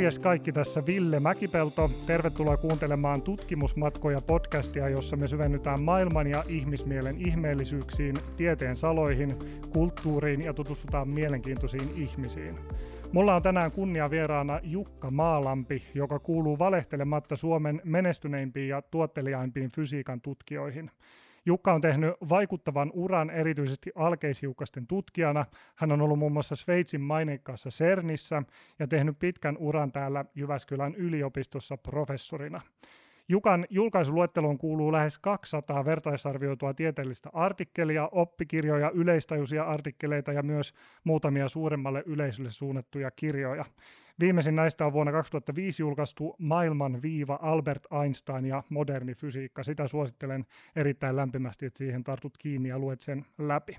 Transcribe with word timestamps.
Morjes 0.00 0.18
kaikki 0.18 0.52
tässä 0.52 0.86
Ville 0.86 1.20
Mäkipelto. 1.20 1.90
Tervetuloa 2.06 2.56
kuuntelemaan 2.56 3.22
Tutkimusmatkoja 3.22 4.20
podcastia, 4.26 4.88
jossa 4.88 5.16
me 5.16 5.26
syvennytään 5.26 5.82
maailman 5.82 6.26
ja 6.26 6.44
ihmismielen 6.48 7.26
ihmeellisyyksiin, 7.26 8.16
tieteen 8.36 8.76
saloihin, 8.76 9.36
kulttuuriin 9.72 10.44
ja 10.44 10.54
tutustutaan 10.54 11.08
mielenkiintoisiin 11.08 11.88
ihmisiin. 11.96 12.58
Mulla 13.12 13.34
on 13.34 13.42
tänään 13.42 13.72
kunnia 13.72 14.10
vieraana 14.10 14.60
Jukka 14.62 15.10
Maalampi, 15.10 15.82
joka 15.94 16.18
kuuluu 16.18 16.58
valehtelematta 16.58 17.36
Suomen 17.36 17.80
menestyneimpiin 17.84 18.68
ja 18.68 18.82
tuotteliaimpiin 18.82 19.70
fysiikan 19.74 20.20
tutkijoihin. 20.20 20.90
Jukka 21.46 21.72
on 21.72 21.80
tehnyt 21.80 22.14
vaikuttavan 22.28 22.90
uran 22.94 23.30
erityisesti 23.30 23.90
alkeishiukkasten 23.94 24.86
tutkijana. 24.86 25.46
Hän 25.74 25.92
on 25.92 26.00
ollut 26.00 26.18
muun 26.18 26.32
muassa 26.32 26.56
Sveitsin 26.56 27.00
maineikkaassa 27.00 27.70
CERNissä 27.70 28.42
ja 28.78 28.86
tehnyt 28.86 29.18
pitkän 29.18 29.56
uran 29.58 29.92
täällä 29.92 30.24
Jyväskylän 30.34 30.94
yliopistossa 30.94 31.76
professorina. 31.76 32.60
Jukan 33.28 33.66
julkaisuluetteloon 33.70 34.58
kuuluu 34.58 34.92
lähes 34.92 35.18
200 35.18 35.84
vertaisarvioitua 35.84 36.74
tieteellistä 36.74 37.30
artikkelia, 37.32 38.08
oppikirjoja, 38.12 38.90
yleistajuisia 38.94 39.64
artikkeleita 39.64 40.32
ja 40.32 40.42
myös 40.42 40.74
muutamia 41.04 41.48
suuremmalle 41.48 42.02
yleisölle 42.06 42.50
suunnattuja 42.50 43.10
kirjoja. 43.10 43.64
Viimeisin 44.20 44.56
näistä 44.56 44.86
on 44.86 44.92
vuonna 44.92 45.12
2005 45.12 45.82
julkaistu 45.82 46.36
Maailman 46.38 47.02
viiva 47.02 47.38
Albert 47.42 47.86
Einstein 48.02 48.46
ja 48.46 48.62
moderni 48.68 49.14
fysiikka. 49.14 49.62
Sitä 49.62 49.88
suosittelen 49.88 50.46
erittäin 50.76 51.16
lämpimästi, 51.16 51.66
että 51.66 51.78
siihen 51.78 52.04
tartut 52.04 52.38
kiinni 52.38 52.68
ja 52.68 52.78
luet 52.78 53.00
sen 53.00 53.26
läpi. 53.38 53.78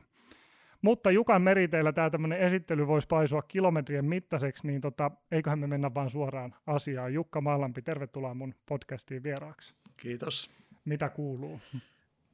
Mutta 0.81 1.11
Jukan 1.11 1.41
meriteillä 1.41 1.93
tämä 1.93 2.09
tämmöinen 2.09 2.39
esittely 2.39 2.87
voisi 2.87 3.07
paisua 3.07 3.41
kilometrien 3.41 4.05
mittaiseksi, 4.05 4.67
niin 4.67 4.81
tota, 4.81 5.11
eiköhän 5.31 5.59
me 5.59 5.67
mennä 5.67 5.93
vaan 5.93 6.09
suoraan 6.09 6.55
asiaan. 6.67 7.13
Jukka 7.13 7.41
Maalampi, 7.41 7.81
tervetuloa 7.81 8.33
mun 8.33 8.55
podcastiin 8.65 9.23
vieraaksi. 9.23 9.73
Kiitos. 9.97 10.51
Mitä 10.85 11.09
kuuluu? 11.09 11.59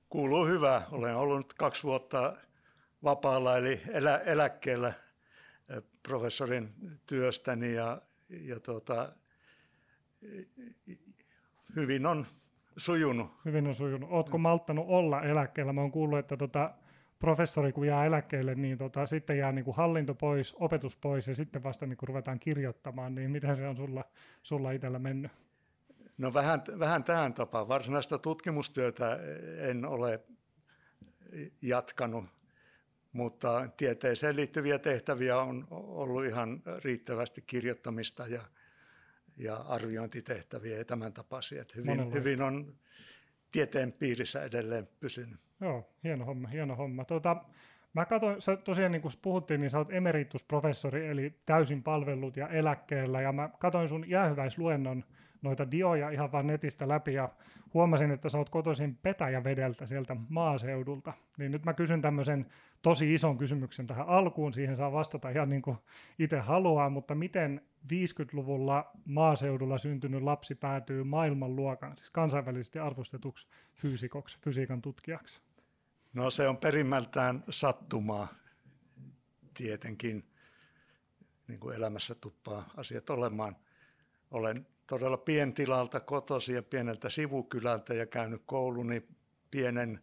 Kuuluu 0.10 0.46
hyvä. 0.46 0.82
Olen 0.92 1.16
ollut 1.16 1.54
kaksi 1.54 1.84
vuotta 1.84 2.38
vapaalla 3.04 3.58
eli 3.58 3.82
elä, 3.90 4.18
eläkkeellä 4.18 4.94
professorin 6.04 6.74
työstäni 7.06 7.74
ja, 7.74 8.02
ja 8.30 8.60
tuota, 8.60 9.14
hyvin 11.76 12.06
on 12.06 12.26
sujunut. 12.78 13.32
Hyvin 13.46 13.68
on 13.68 13.76
sujunut. 13.76 14.10
Oletko 14.12 14.38
malttanut 14.38 14.86
olla 14.88 15.22
eläkkeellä? 15.22 15.74
Mä 15.74 15.82
oon 15.82 15.92
kuullut, 15.92 16.20
että 16.20 16.38
tota, 16.38 16.74
professori 17.20 17.72
kun 17.72 17.88
jää 17.88 18.06
eläkkeelle, 18.06 18.56
niin 18.56 18.78
tota, 18.78 19.06
sitten 19.06 19.38
jää 19.38 19.52
niin 19.52 19.66
kuin 19.66 19.76
hallinto 19.76 20.16
pois, 20.16 20.56
opetus 20.60 20.96
pois 20.96 21.28
ja 21.28 21.36
sitten 21.36 21.64
vasta 21.64 21.86
niin 21.86 21.98
kuin 21.98 22.08
ruvetaan 22.08 22.40
kirjoittamaan, 22.40 23.16
niin 23.16 23.32
miten 23.32 23.56
se 23.56 23.68
on 23.68 23.78
sulla, 23.78 24.06
sulla 24.44 24.72
itsellä 24.72 25.00
mennyt? 25.00 25.32
No 26.18 26.34
vähän, 26.34 26.64
vähän 26.80 27.04
tähän 27.04 27.34
tapaan. 27.34 27.68
Varsinaista 27.68 28.18
tutkimustyötä 28.18 29.20
en 29.58 29.86
ole 29.86 30.24
jatkanut, 31.62 32.26
mutta 33.18 33.70
tieteeseen 33.78 34.36
liittyviä 34.36 34.80
tehtäviä 34.80 35.38
on 35.38 35.68
ollut 35.72 36.26
ihan 36.26 36.62
riittävästi 36.84 37.42
kirjoittamista 37.42 38.28
ja, 38.28 38.42
ja 39.38 39.56
arviointitehtäviä 39.56 40.78
ja 40.78 40.86
tämän 40.86 41.14
tapaisia. 41.14 41.64
hyvin, 41.76 42.14
hyvin 42.14 42.42
on 42.42 42.76
tieteen 43.52 43.92
piirissä 43.92 44.44
edelleen 44.44 44.88
pysynyt. 45.00 45.40
Joo, 45.62 45.90
hieno 46.04 46.26
homma, 46.26 46.48
hieno 46.48 46.76
homma. 46.76 47.06
Tuota, 47.06 47.44
mä 47.94 48.06
katsoin, 48.06 48.42
sä 48.42 48.56
tosiaan 48.56 48.92
niin 48.92 49.02
kuin 49.02 49.14
puhuttiin, 49.22 49.62
niin 49.62 49.70
sä 49.70 49.78
oot 49.78 49.94
emeritusprofessori, 49.94 51.08
eli 51.08 51.34
täysin 51.46 51.84
palvellut 51.84 52.38
ja 52.38 52.48
eläkkeellä, 52.48 53.22
ja 53.22 53.32
mä 53.32 53.50
katsoin 53.60 53.90
sun 53.90 54.10
jäähyväisluennon 54.10 55.04
noita 55.42 55.72
dioja 55.72 56.10
ihan 56.10 56.32
vaan 56.32 56.48
netistä 56.48 56.88
läpi, 56.88 57.14
ja 57.14 57.30
huomasin, 57.74 58.12
että 58.12 58.30
sä 58.30 58.38
oot 58.38 58.50
kotoisin 58.50 58.96
Petäjävedeltä 58.96 59.86
sieltä 59.86 60.16
maaseudulta. 60.30 61.14
Niin 61.38 61.52
nyt 61.52 61.66
mä 61.66 61.74
kysyn 61.74 62.02
tämmöisen 62.02 62.46
tosi 62.82 63.14
ison 63.14 63.38
kysymyksen 63.38 63.88
tähän 63.88 64.08
alkuun, 64.08 64.54
siihen 64.54 64.76
saa 64.76 64.92
vastata 64.92 65.30
ihan 65.30 65.50
niin 65.50 65.62
kuin 65.62 65.78
itse 66.20 66.40
haluaa, 66.40 66.90
mutta 66.90 67.16
miten 67.16 67.62
50-luvulla 67.94 68.92
maaseudulla 69.06 69.78
syntynyt 69.78 70.22
lapsi 70.22 70.56
päätyy 70.56 71.04
maailmanluokan, 71.04 71.98
siis 71.98 72.10
kansainvälisesti 72.10 72.80
arvostetuksi 72.80 73.48
fyysikoksi, 73.74 74.40
fysiikan 74.40 74.82
tutkijaksi? 74.82 75.42
No 76.14 76.32
se 76.32 76.48
on 76.48 76.58
perimmältään 76.58 77.44
sattumaa 77.50 78.28
tietenkin, 79.54 80.24
niin 81.48 81.60
kuin 81.60 81.76
elämässä 81.76 82.16
tuppaa 82.16 82.70
asiat 82.78 83.10
olemaan. 83.10 83.56
Olen 84.32 84.68
todella 84.88 85.18
pientilalta 85.18 86.00
kotosi 86.00 86.54
ja 86.54 86.64
pieneltä 86.64 87.10
sivukylältä 87.10 87.94
ja 87.94 88.06
käynyt 88.06 88.42
kouluni 88.46 89.08
pienen 89.52 90.02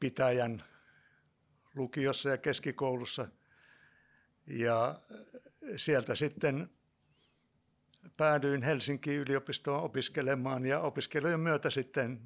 pitäjän 0.00 0.62
lukiossa 1.74 2.28
ja 2.28 2.38
keskikoulussa. 2.38 3.28
Ja 4.46 5.00
sieltä 5.76 6.14
sitten 6.14 6.70
päädyin 8.16 8.62
Helsingin 8.62 9.18
yliopistoon 9.18 9.82
opiskelemaan 9.82 10.66
ja 10.66 10.80
opiskelujen 10.80 11.40
myötä 11.40 11.70
sitten 11.70 12.20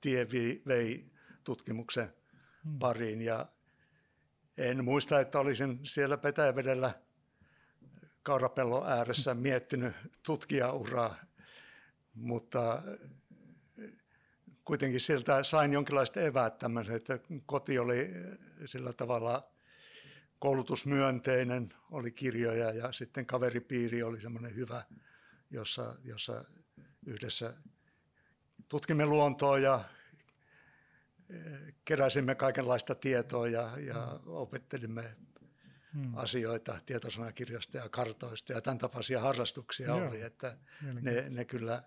tie 0.00 0.26
vei 0.66 1.10
tutkimuksen 1.44 2.08
hmm. 2.64 2.78
pariin 2.78 3.22
ja 3.22 3.46
en 4.58 4.84
muista, 4.84 5.20
että 5.20 5.38
olisin 5.38 5.80
siellä 5.82 6.16
Petäjävedellä 6.16 6.94
kaurapellon 8.26 8.88
ääressä 8.88 9.34
miettinyt 9.34 9.94
tutkijauraa, 10.22 11.16
mutta 12.14 12.82
kuitenkin 14.64 15.00
sieltä 15.00 15.42
sain 15.42 15.72
jonkinlaista 15.72 16.20
eväät 16.20 16.58
tämmöisen, 16.58 16.96
että 16.96 17.18
koti 17.46 17.78
oli 17.78 18.10
sillä 18.64 18.92
tavalla 18.92 19.48
koulutusmyönteinen, 20.38 21.74
oli 21.90 22.12
kirjoja 22.12 22.72
ja 22.72 22.92
sitten 22.92 23.26
kaveripiiri 23.26 24.02
oli 24.02 24.20
semmoinen 24.20 24.54
hyvä, 24.54 24.84
jossa, 25.50 25.94
jossa 26.04 26.44
yhdessä 27.06 27.54
tutkimme 28.68 29.06
luontoa 29.06 29.58
ja 29.58 29.84
keräsimme 31.84 32.34
kaikenlaista 32.34 32.94
tietoa 32.94 33.48
ja, 33.48 33.70
ja 33.78 34.20
opettelimme 34.26 35.16
hmm. 35.96 36.16
asioita 36.16 36.78
tietosanakirjasta 36.86 37.76
ja 37.76 37.88
kartoista 37.88 38.52
ja 38.52 38.60
tämän 38.60 38.78
tapaisia 38.78 39.20
harrastuksia 39.20 39.86
Joo. 39.86 40.08
oli, 40.08 40.22
että 40.22 40.56
ne, 41.02 41.28
ne 41.28 41.44
kyllä 41.44 41.82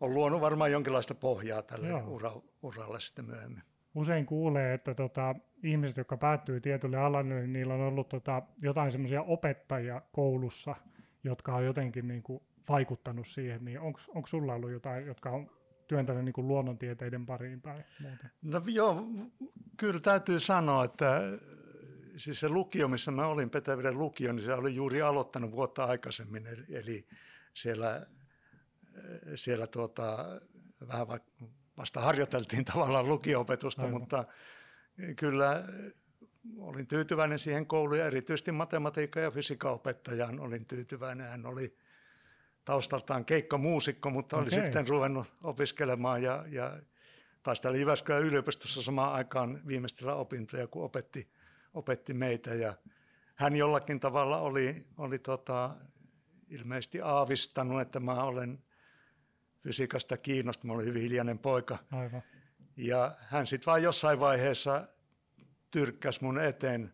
on 0.00 0.14
luonut 0.14 0.40
varmaan 0.40 0.72
jonkinlaista 0.72 1.14
pohjaa 1.14 1.62
tälle 1.62 1.92
ura, 2.02 2.32
uralle 2.62 3.00
sitten 3.00 3.24
myöhemmin. 3.24 3.62
Usein 3.94 4.26
kuulee, 4.26 4.74
että 4.74 4.94
tota, 4.94 5.34
ihmiset, 5.62 5.96
jotka 5.96 6.16
päättyy 6.16 6.60
tietylle 6.60 6.96
alalle, 6.96 7.34
niin 7.34 7.52
niillä 7.52 7.74
on 7.74 7.80
ollut 7.80 8.08
tota, 8.08 8.42
jotain 8.62 8.92
semmoisia 8.92 9.22
opettajia 9.22 10.02
koulussa, 10.12 10.76
jotka 11.24 11.54
on 11.54 11.64
jotenkin 11.64 12.08
niin 12.08 12.22
kuin, 12.22 12.42
vaikuttanut 12.68 13.26
siihen, 13.26 13.64
niin 13.64 13.80
onko 13.80 14.26
sulla 14.26 14.54
ollut 14.54 14.70
jotain, 14.70 15.06
jotka 15.06 15.30
on 15.30 15.50
työntänyt 15.88 16.24
niin 16.24 16.32
kuin 16.32 16.48
luonnontieteiden 16.48 17.26
pariin 17.26 17.62
tai 17.62 17.84
muuta? 18.00 18.28
No 18.42 18.62
joo, 18.66 19.06
kyllä 19.78 20.00
täytyy 20.00 20.40
sanoa, 20.40 20.84
että 20.84 21.20
siis 22.16 22.40
se 22.40 22.48
lukio, 22.48 22.88
missä 22.88 23.10
mä 23.10 23.26
olin, 23.26 23.50
Petäveden 23.50 23.98
lukio, 23.98 24.32
niin 24.32 24.44
se 24.44 24.54
oli 24.54 24.74
juuri 24.74 25.02
aloittanut 25.02 25.52
vuotta 25.52 25.84
aikaisemmin, 25.84 26.46
eli 26.70 27.06
siellä, 27.54 28.06
siellä 29.34 29.66
tuota, 29.66 30.26
vähän 30.88 31.06
vasta 31.76 32.00
harjoiteltiin 32.00 32.64
tavallaan 32.72 33.08
lukio-opetusta, 33.08 33.82
Aivan. 33.82 34.00
mutta 34.00 34.24
kyllä 35.16 35.64
olin 36.58 36.86
tyytyväinen 36.86 37.38
siihen 37.38 37.66
kouluun 37.66 37.98
ja 37.98 38.06
erityisesti 38.06 38.52
matematiikka- 38.52 39.20
ja 39.20 39.30
fysiikan 39.30 39.80
olin 40.40 40.66
tyytyväinen. 40.66 41.26
Hän 41.26 41.46
oli 41.46 41.76
taustaltaan 42.64 43.24
keikkamuusikko, 43.24 44.10
mutta 44.10 44.36
okay. 44.36 44.44
oli 44.44 44.64
sitten 44.64 44.88
ruvennut 44.88 45.32
opiskelemaan 45.44 46.22
ja, 46.22 46.44
ja 46.48 46.78
taisteli 47.42 47.80
Jyväskylän 47.80 48.22
yliopistossa 48.22 48.82
samaan 48.82 49.12
aikaan 49.12 49.60
viimeistellä 49.66 50.14
opintoja, 50.14 50.66
kun 50.66 50.84
opetti, 50.84 51.28
opetti 51.74 52.14
meitä. 52.14 52.54
Ja 52.54 52.74
hän 53.34 53.56
jollakin 53.56 54.00
tavalla 54.00 54.38
oli, 54.38 54.86
oli 54.98 55.18
tota, 55.18 55.76
ilmeisesti 56.48 57.00
aavistanut, 57.00 57.80
että 57.80 58.00
mä 58.00 58.24
olen 58.24 58.64
fysiikasta 59.60 60.16
kiinnostunut. 60.16 60.74
Mä 60.74 60.78
olin 60.78 60.88
hyvin 60.88 61.02
hiljainen 61.02 61.38
poika. 61.38 61.78
Aivan. 61.90 62.22
Ja 62.76 63.12
hän 63.18 63.46
sitten 63.46 63.66
vaan 63.66 63.82
jossain 63.82 64.20
vaiheessa 64.20 64.88
tyrkkäsi 65.70 66.24
mun 66.24 66.40
eteen 66.40 66.92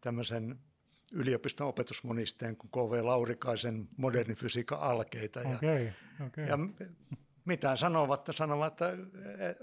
tämmöisen 0.00 0.58
yliopiston 1.12 1.66
opetusmonisteen 1.66 2.56
kuin 2.56 2.70
KV 2.70 3.04
Laurikaisen 3.04 3.88
moderni 3.96 4.34
fysiikan 4.34 4.80
alkeita. 4.80 5.40
Ja, 5.40 5.56
okay, 5.56 5.90
okay. 6.26 6.44
ja 6.44 6.58
mitään 7.44 7.78
sanovat, 7.78 8.28
sanovat, 8.36 8.72
että 8.72 8.96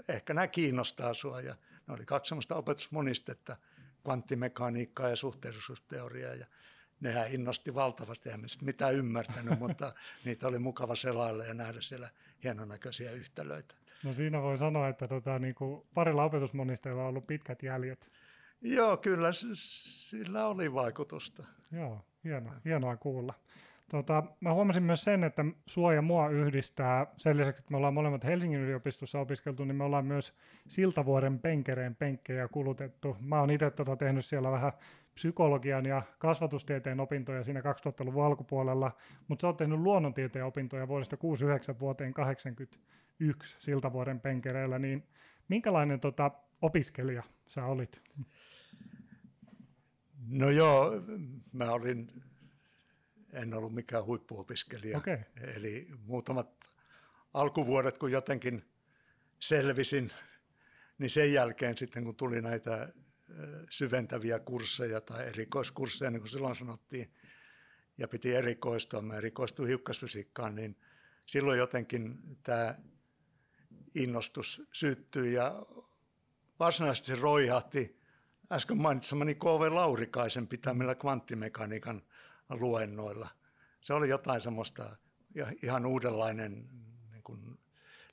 ehkä 0.08 0.34
nämä 0.34 0.48
kiinnostaa 0.48 1.14
sinua. 1.14 1.40
Ja 1.40 1.56
ne 1.86 1.94
oli 1.94 2.06
kaksi 2.06 2.28
sellaista 2.28 2.56
opetusmonistetta, 2.56 3.56
kvanttimekaniikkaa 4.04 5.08
ja 5.08 5.16
suhteellisuusteoriaa. 5.16 6.34
Ja 6.34 6.46
nehän 7.00 7.34
innosti 7.34 7.74
valtavasti, 7.74 8.28
eihän 8.28 8.48
sitä 8.48 8.64
mitään 8.64 8.94
ymmärtänyt, 8.94 9.58
mutta 9.64 9.92
niitä 10.24 10.48
oli 10.48 10.58
mukava 10.58 10.96
selailla 10.96 11.44
ja 11.44 11.54
nähdä 11.54 11.80
siellä 11.80 12.08
hienonäköisiä 12.44 13.12
yhtälöitä. 13.12 13.74
No 14.04 14.14
siinä 14.14 14.42
voi 14.42 14.58
sanoa, 14.58 14.88
että 14.88 15.08
tota, 15.08 15.38
niin 15.38 15.54
kuin 15.54 15.86
parilla 15.94 16.24
opetusmonisteilla 16.24 17.02
on 17.02 17.08
ollut 17.08 17.26
pitkät 17.26 17.62
jäljet. 17.62 18.12
Joo, 18.60 18.96
kyllä 18.96 19.30
sillä 19.32 20.46
oli 20.46 20.74
vaikutusta. 20.74 21.44
Joo, 21.72 22.04
hienoa, 22.24 22.54
hienoa 22.64 22.96
kuulla. 22.96 23.34
Tota, 23.90 24.22
mä 24.40 24.54
huomasin 24.54 24.82
myös 24.82 25.04
sen, 25.04 25.24
että 25.24 25.44
sua 25.66 25.94
ja 25.94 26.02
mua 26.02 26.28
yhdistää, 26.28 27.06
sen 27.16 27.36
lisäksi, 27.36 27.60
että 27.60 27.70
me 27.70 27.76
ollaan 27.76 27.94
molemmat 27.94 28.24
Helsingin 28.24 28.60
yliopistossa 28.60 29.20
opiskeltu, 29.20 29.64
niin 29.64 29.76
me 29.76 29.84
ollaan 29.84 30.06
myös 30.06 30.34
Siltavuoren 30.68 31.38
penkereen 31.38 31.96
penkkejä 31.96 32.48
kulutettu. 32.48 33.16
Mä 33.20 33.40
oon 33.40 33.50
itse 33.50 33.70
tota 33.70 33.96
tehnyt 33.96 34.24
siellä 34.24 34.50
vähän 34.50 34.72
psykologian 35.14 35.86
ja 35.86 36.02
kasvatustieteen 36.18 37.00
opintoja 37.00 37.44
siinä 37.44 37.60
2000-luvun 37.60 38.24
alkupuolella, 38.24 38.92
mutta 39.28 39.40
sä 39.40 39.46
oot 39.46 39.56
tehnyt 39.56 39.80
luonnontieteen 39.80 40.44
opintoja 40.44 40.88
vuodesta 40.88 41.16
69 41.16 41.80
vuoteen 41.80 42.14
81 42.14 43.56
Siltavuoren 43.58 44.20
penkereellä, 44.20 44.78
niin 44.78 45.06
minkälainen 45.48 46.00
tota, 46.00 46.30
opiskelija 46.62 47.22
sä 47.46 47.64
olit? 47.64 48.02
No 50.28 50.50
joo, 50.50 50.92
mä 51.52 51.72
olin 51.72 52.08
en 53.32 53.54
ollut 53.54 53.74
mikään 53.74 54.04
huippuopiskelija. 54.04 54.98
Okay. 54.98 55.18
Eli 55.56 55.88
muutamat 56.04 56.64
alkuvuodet, 57.34 57.98
kun 57.98 58.12
jotenkin 58.12 58.64
selvisin, 59.40 60.10
niin 60.98 61.10
sen 61.10 61.32
jälkeen 61.32 61.78
sitten 61.78 62.04
kun 62.04 62.16
tuli 62.16 62.42
näitä 62.42 62.92
syventäviä 63.70 64.38
kursseja 64.38 65.00
tai 65.00 65.26
erikoiskursseja, 65.26 66.10
niin 66.10 66.20
kuin 66.20 66.30
silloin 66.30 66.56
sanottiin, 66.56 67.14
ja 67.98 68.08
piti 68.08 68.34
erikoistua, 68.34 69.02
mä 69.02 69.16
erikoistuin 69.16 69.68
hiukkasfysiikkaan, 69.68 70.54
niin 70.54 70.76
silloin 71.26 71.58
jotenkin 71.58 72.18
tämä 72.42 72.74
innostus 73.94 74.62
syttyi 74.72 75.32
ja 75.32 75.66
varsinaisesti 76.60 77.06
se 77.06 77.16
roihahti 77.16 78.00
äsken 78.52 78.76
mainitsemani 78.76 79.34
K.V. 79.34 79.72
Laurikaisen 79.74 80.46
pitämillä 80.46 80.94
kvanttimekaniikan 80.94 82.02
luennoilla. 82.50 83.28
Se 83.80 83.94
oli 83.94 84.08
jotain 84.08 84.40
semmoista 84.40 84.96
ihan 85.62 85.86
uudenlainen 85.86 86.68
niin 87.10 87.22
kuin 87.22 87.58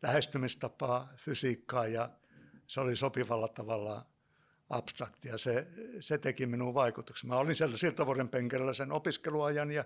lähestymistapa 0.01 1.07
fysiikkaa 1.15 1.87
ja 1.87 2.09
se 2.67 2.79
oli 2.79 2.95
sopivalla 2.95 3.47
tavalla 3.47 4.05
abstraktia. 4.69 5.37
Se, 5.37 5.67
se 5.99 6.17
teki 6.17 6.45
minun 6.45 6.73
vaikutuksen. 6.73 7.29
Mä 7.29 7.35
olin 7.35 7.55
siellä 7.55 7.77
Siltavuoren 7.77 8.29
penkellä 8.29 8.73
sen 8.73 8.91
opiskeluajan 8.91 9.71
ja 9.71 9.83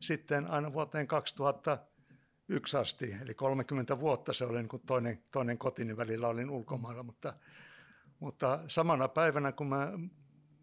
sitten 0.00 0.46
aina 0.46 0.72
vuoteen 0.72 1.06
2001 1.06 2.76
asti, 2.76 3.16
eli 3.22 3.34
30 3.34 4.00
vuotta 4.00 4.32
se 4.32 4.44
oli 4.44 4.58
niin 4.58 4.68
kuin 4.68 4.82
toinen, 4.86 5.22
toinen 5.32 5.58
kotini 5.58 5.96
välillä 5.96 6.28
olin 6.28 6.50
ulkomailla, 6.50 7.02
mutta, 7.02 7.34
mutta 8.18 8.60
samana 8.68 9.08
päivänä 9.08 9.52
kun 9.52 9.66
mä 9.66 9.92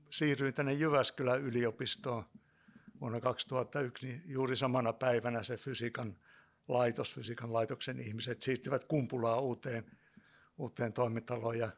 siirryin 0.09 0.53
tänne 0.53 0.73
Jyväskylän 0.73 1.41
yliopistoon, 1.41 2.25
vuonna 3.03 3.21
2001, 3.21 4.07
niin 4.07 4.21
juuri 4.25 4.55
samana 4.55 4.93
päivänä 4.93 5.43
se 5.43 5.57
fysiikan 5.57 6.15
laitos, 6.67 7.15
fysiikan 7.15 7.53
laitoksen 7.53 7.99
ihmiset 7.99 8.41
siirtyvät 8.41 8.83
Kumpulaan 8.83 9.43
uuteen, 9.43 9.83
uuteen 10.57 10.93
toimitaloon 10.93 11.57
ja, 11.57 11.69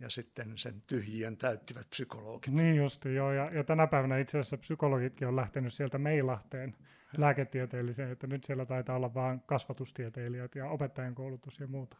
ja 0.00 0.10
sitten 0.10 0.58
sen 0.58 0.82
tyhjien 0.86 1.36
täyttivät 1.36 1.90
psykologit. 1.90 2.54
Niin 2.54 2.76
just, 2.76 3.04
joo. 3.04 3.32
Ja, 3.32 3.50
ja 3.54 3.64
tänä 3.64 3.86
päivänä 3.86 4.18
itse 4.18 4.38
asiassa 4.38 4.58
psykologitkin 4.58 5.28
on 5.28 5.36
lähtenyt 5.36 5.72
sieltä 5.72 5.98
Meilahteen 5.98 6.76
lääketieteelliseen, 7.16 8.10
että 8.10 8.26
nyt 8.26 8.44
siellä 8.44 8.66
taitaa 8.66 8.96
olla 8.96 9.14
vain 9.14 9.40
kasvatustieteilijät 9.40 10.54
ja 10.54 10.68
opettajan 10.70 11.14
koulutus 11.14 11.60
ja 11.60 11.66
muuta. 11.66 11.96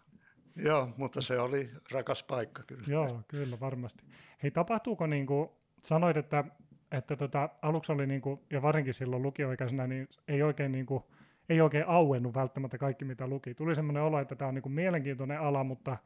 Joo, 0.57 0.95
mutta 0.97 1.23
se 1.23 1.41
oli 1.41 1.71
rakas 1.93 2.23
paikka 2.23 2.63
kyllä. 2.63 2.85
Joo, 2.87 3.23
kyllä 3.29 3.61
varmasti. 3.61 4.05
Hei, 4.43 4.51
tapahtuuko 4.51 5.07
niin 5.07 5.27
kuin, 5.27 5.49
sanoit, 5.83 6.17
että 6.17 6.45
että 6.93 7.17
tota, 7.17 7.49
aluksi 7.63 7.93
oli, 7.93 8.07
niinku, 8.07 8.43
ja 8.51 8.63
varsinkin 8.63 8.95
silloin 8.95 9.23
lukioikäisenä, 9.23 9.87
niin 9.87 10.09
ei 10.29 10.43
oikein, 10.43 10.73
niinku, 10.73 11.07
ei 11.49 11.61
oikein 11.61 11.89
auennut 11.89 12.35
välttämättä 12.35 12.79
kaikki, 12.79 13.05
mitä 13.05 13.27
luki. 13.27 13.55
Tuli 13.55 13.75
semmoinen 13.75 14.03
olo, 14.03 14.21
että 14.21 14.37
tämä 14.37 14.49
on 14.49 14.55
niinku 14.55 14.69
mielenkiintoinen 14.69 15.41
ala, 15.41 15.65
mutta 15.65 15.97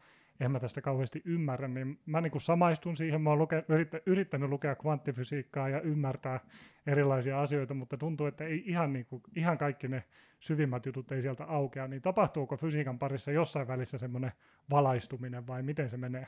en 0.40 0.50
mä 0.50 0.60
tästä 0.60 0.80
kauheasti 0.80 1.22
ymmärrä, 1.24 1.68
niin 1.68 1.98
mä 2.06 2.20
niinku 2.20 2.40
samaistun 2.40 2.96
siihen, 2.96 3.22
mä 3.22 3.30
oon 3.30 3.38
luke, 3.38 3.64
yrittä, 3.68 4.00
yrittänyt 4.06 4.50
lukea 4.50 4.74
kvanttifysiikkaa 4.74 5.68
ja 5.68 5.80
ymmärtää 5.80 6.40
erilaisia 6.86 7.40
asioita, 7.40 7.74
mutta 7.74 7.96
tuntuu, 7.96 8.26
että 8.26 8.44
ei 8.44 8.62
ihan, 8.66 8.92
niinku, 8.92 9.22
ihan 9.36 9.58
kaikki 9.58 9.88
ne 9.88 10.04
syvimmät 10.40 10.86
jutut 10.86 11.12
ei 11.12 11.22
sieltä 11.22 11.44
aukea, 11.44 11.88
niin 11.88 12.02
tapahtuuko 12.02 12.56
fysiikan 12.56 12.98
parissa 12.98 13.32
jossain 13.32 13.68
välissä 13.68 13.98
semmoinen 13.98 14.32
valaistuminen 14.70 15.46
vai 15.46 15.62
miten 15.62 15.90
se 15.90 15.96
menee? 15.96 16.26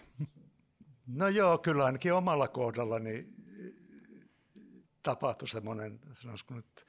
No 1.06 1.28
joo, 1.28 1.58
kyllä 1.58 1.84
ainakin 1.84 2.12
omalla 2.12 2.48
kohdallani 2.48 3.26
tapahtui 5.02 5.48
semmoinen, 5.48 6.00
sanoisiko 6.22 6.54
nyt, 6.54 6.86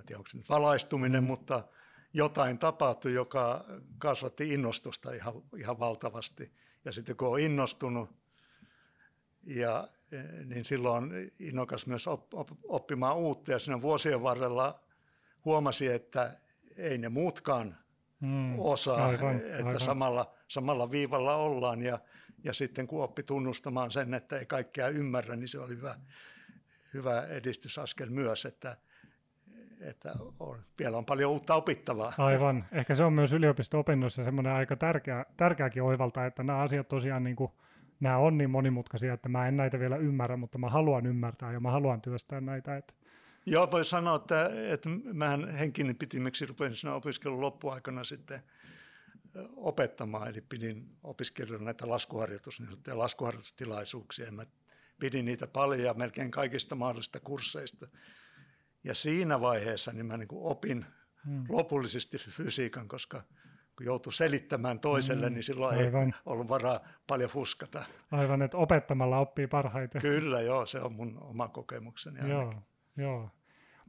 en 0.00 0.06
tiedä 0.06 0.18
onko 0.18 0.30
se 0.30 0.36
nyt 0.36 0.48
valaistuminen, 0.48 1.24
mutta 1.24 1.64
jotain 2.12 2.58
tapahtui, 2.58 3.14
joka 3.14 3.64
kasvatti 3.98 4.54
innostusta 4.54 5.12
ihan, 5.12 5.34
ihan 5.58 5.78
valtavasti. 5.78 6.52
Ja 6.84 6.92
sitten 6.92 7.16
kun 7.16 7.28
on 7.28 7.40
innostunut, 7.40 8.10
ja, 9.46 9.88
niin 10.44 10.64
silloin 10.64 11.32
innokas 11.38 11.86
myös 11.86 12.06
op, 12.06 12.34
op, 12.34 12.48
oppimaan 12.64 13.16
uutta. 13.16 13.52
Ja 13.52 13.58
siinä 13.58 13.82
vuosien 13.82 14.22
varrella 14.22 14.80
huomasi, 15.44 15.86
että 15.86 16.40
ei 16.76 16.98
ne 16.98 17.08
muutkaan 17.08 17.76
mm, 18.20 18.58
osaa, 18.58 19.06
aivan, 19.06 19.36
että 19.36 19.56
aivan. 19.56 19.80
Samalla, 19.80 20.34
samalla 20.48 20.90
viivalla 20.90 21.36
ollaan. 21.36 21.82
Ja, 21.82 21.98
ja 22.44 22.54
sitten 22.54 22.86
kun 22.86 23.02
oppi 23.02 23.22
tunnustamaan 23.22 23.90
sen, 23.90 24.14
että 24.14 24.38
ei 24.38 24.46
kaikkea 24.46 24.88
ymmärrä, 24.88 25.36
niin 25.36 25.48
se 25.48 25.58
oli 25.58 25.76
hyvä, 25.76 25.94
hyvä 26.96 27.22
edistysaskel 27.22 28.10
myös, 28.10 28.46
että, 28.46 28.76
että 29.80 30.12
on, 30.40 30.62
vielä 30.78 30.96
on 30.96 31.04
paljon 31.04 31.30
uutta 31.30 31.54
opittavaa. 31.54 32.12
Aivan. 32.18 32.64
Ehkä 32.72 32.94
se 32.94 33.04
on 33.04 33.12
myös 33.12 33.32
yliopisto-opinnoissa 33.32 34.24
semmoinen 34.24 34.52
aika 34.52 34.76
tärkeä, 34.76 35.26
tärkeäkin 35.36 35.82
oivalta, 35.82 36.26
että 36.26 36.42
nämä 36.42 36.58
asiat 36.58 36.88
tosiaan 36.88 37.24
niin 37.24 37.36
kuin, 37.36 37.52
nämä 38.00 38.18
on 38.18 38.38
niin 38.38 38.50
monimutkaisia, 38.50 39.14
että 39.14 39.28
mä 39.28 39.48
en 39.48 39.56
näitä 39.56 39.78
vielä 39.78 39.96
ymmärrä, 39.96 40.36
mutta 40.36 40.58
mä 40.58 40.70
haluan 40.70 41.06
ymmärtää 41.06 41.52
ja 41.52 41.60
mä 41.60 41.70
haluan 41.70 42.00
työstää 42.00 42.40
näitä. 42.40 42.76
Että... 42.76 42.94
Joo, 43.46 43.70
voi 43.70 43.84
sanoa, 43.84 44.16
että, 44.16 44.50
että 44.72 44.90
mähän 45.12 45.48
henkinen 45.48 45.96
pitimiksi 45.96 46.46
rupesin 46.46 46.76
siinä 46.76 46.94
opiskelun 46.94 47.40
loppuaikana 47.40 48.04
sitten 48.04 48.40
opettamaan, 49.56 50.28
eli 50.28 50.40
pidin 50.40 50.96
opiskelijoille 51.02 51.64
näitä 51.64 51.88
laskuharjoitus, 51.88 52.60
niin 52.60 52.98
laskuharjoitustilaisuuksia. 52.98 54.32
Mä 54.32 54.44
pidin 55.00 55.24
niitä 55.24 55.46
paljon 55.46 55.82
ja 55.82 55.94
melkein 55.94 56.30
kaikista 56.30 56.74
mahdollisista 56.74 57.20
kursseista. 57.20 57.88
Ja 58.84 58.94
siinä 58.94 59.40
vaiheessa 59.40 59.92
niin 59.92 60.06
mä 60.06 60.16
niin 60.16 60.28
kuin 60.28 60.50
opin 60.50 60.86
hmm. 61.26 61.44
lopullisesti 61.48 62.18
fysiikan, 62.18 62.88
koska 62.88 63.22
kun 63.76 63.86
joutui 63.86 64.12
selittämään 64.12 64.80
toiselle, 64.80 65.26
hmm. 65.26 65.34
niin 65.34 65.42
silloin 65.42 65.78
Aivan. 65.78 66.06
ei 66.06 66.12
ollut 66.26 66.48
varaa 66.48 66.80
paljon 67.06 67.30
fuskata. 67.30 67.84
Aivan, 68.10 68.42
että 68.42 68.56
opettamalla 68.56 69.18
oppii 69.18 69.46
parhaiten. 69.46 70.00
Kyllä, 70.00 70.40
joo, 70.40 70.66
se 70.66 70.80
on 70.80 70.92
mun 70.92 71.18
oma 71.20 71.48
kokemukseni 71.48 72.30
Joo, 72.30 72.54
joo. 72.96 73.30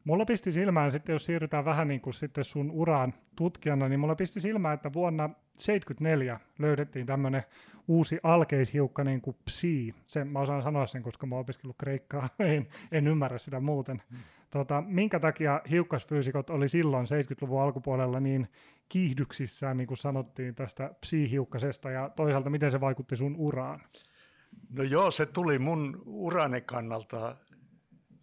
Mulla 0.07 0.25
pisti 0.25 0.51
silmään 0.51 0.91
sitten, 0.91 1.13
jos 1.13 1.25
siirrytään 1.25 1.65
vähän 1.65 1.87
niin 1.87 2.01
kuin 2.01 2.13
sitten 2.13 2.43
sun 2.43 2.71
uraan 2.71 3.13
tutkijana, 3.35 3.89
niin 3.89 3.99
mulla 3.99 4.15
pisti 4.15 4.39
silmään, 4.39 4.73
että 4.73 4.93
vuonna 4.93 5.23
1974 5.27 6.39
löydettiin 6.59 7.05
tämmöinen 7.05 7.43
uusi 7.87 8.19
alkeishiukka 8.23 9.03
niin 9.03 9.21
kuin 9.21 9.37
psi. 9.45 9.95
Sen, 10.07 10.27
mä 10.27 10.39
osaan 10.39 10.63
sanoa 10.63 10.87
sen, 10.87 11.03
koska 11.03 11.27
mä 11.27 11.35
oon 11.35 11.41
opiskellut 11.41 11.75
kreikkaa, 11.77 12.29
en, 12.39 12.67
en 12.91 13.07
ymmärrä 13.07 13.37
sitä 13.37 13.59
muuten. 13.59 14.01
Hmm. 14.09 14.19
Tota, 14.49 14.83
minkä 14.87 15.19
takia 15.19 15.61
hiukkasfyysikot 15.69 16.49
oli 16.49 16.69
silloin 16.69 17.05
70-luvun 17.05 17.61
alkupuolella 17.61 18.19
niin 18.19 18.47
kiihdyksissään, 18.89 19.77
niin 19.77 19.87
kuin 19.87 19.97
sanottiin 19.97 20.55
tästä 20.55 20.91
psi-hiukkasesta, 21.01 21.91
ja 21.91 22.09
toisaalta 22.09 22.49
miten 22.49 22.71
se 22.71 22.81
vaikutti 22.81 23.15
sun 23.15 23.35
uraan? 23.37 23.81
No 24.69 24.83
joo, 24.83 25.11
se 25.11 25.25
tuli 25.25 25.59
mun 25.59 26.01
urani 26.05 26.61
kannalta 26.61 27.35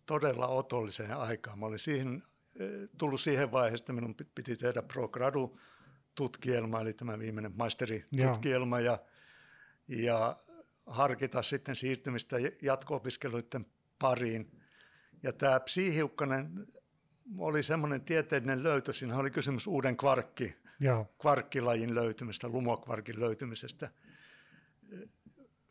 todella 0.06 0.46
otolliseen 0.46 1.16
aikaan. 1.16 1.58
Mä 1.58 1.66
olin 1.66 1.78
siihen, 1.78 2.23
eh, 2.58 2.88
tullut 2.99 3.20
siihen 3.20 3.52
vaiheeseen, 3.52 3.82
että 3.82 3.92
minun 3.92 4.14
piti 4.34 4.56
tehdä 4.56 4.82
pro 4.82 5.08
gradu 5.08 5.58
tutkielma, 6.14 6.80
eli 6.80 6.92
tämä 6.92 7.18
viimeinen 7.18 7.52
maisteritutkielma, 7.56 8.80
ja, 8.80 8.99
ja 9.88 10.37
harkita 10.87 11.42
sitten 11.42 11.76
siirtymistä 11.76 12.37
jatko-opiskeluiden 12.62 13.66
pariin. 13.99 14.61
Ja 15.23 15.32
tämä 15.32 15.61
psihiukkanen 15.61 16.66
oli 17.38 17.62
semmoinen 17.62 18.00
tieteellinen 18.00 18.62
löytö, 18.62 18.92
siinä 18.92 19.16
oli 19.16 19.30
kysymys 19.30 19.66
uuden 19.66 19.96
kvarkki, 19.96 20.56
ja. 20.80 21.04
kvarkkilajin 21.20 21.94
löytymistä, 21.94 22.49
lumokvarkin 22.49 23.20
löytymisestä. 23.20 23.90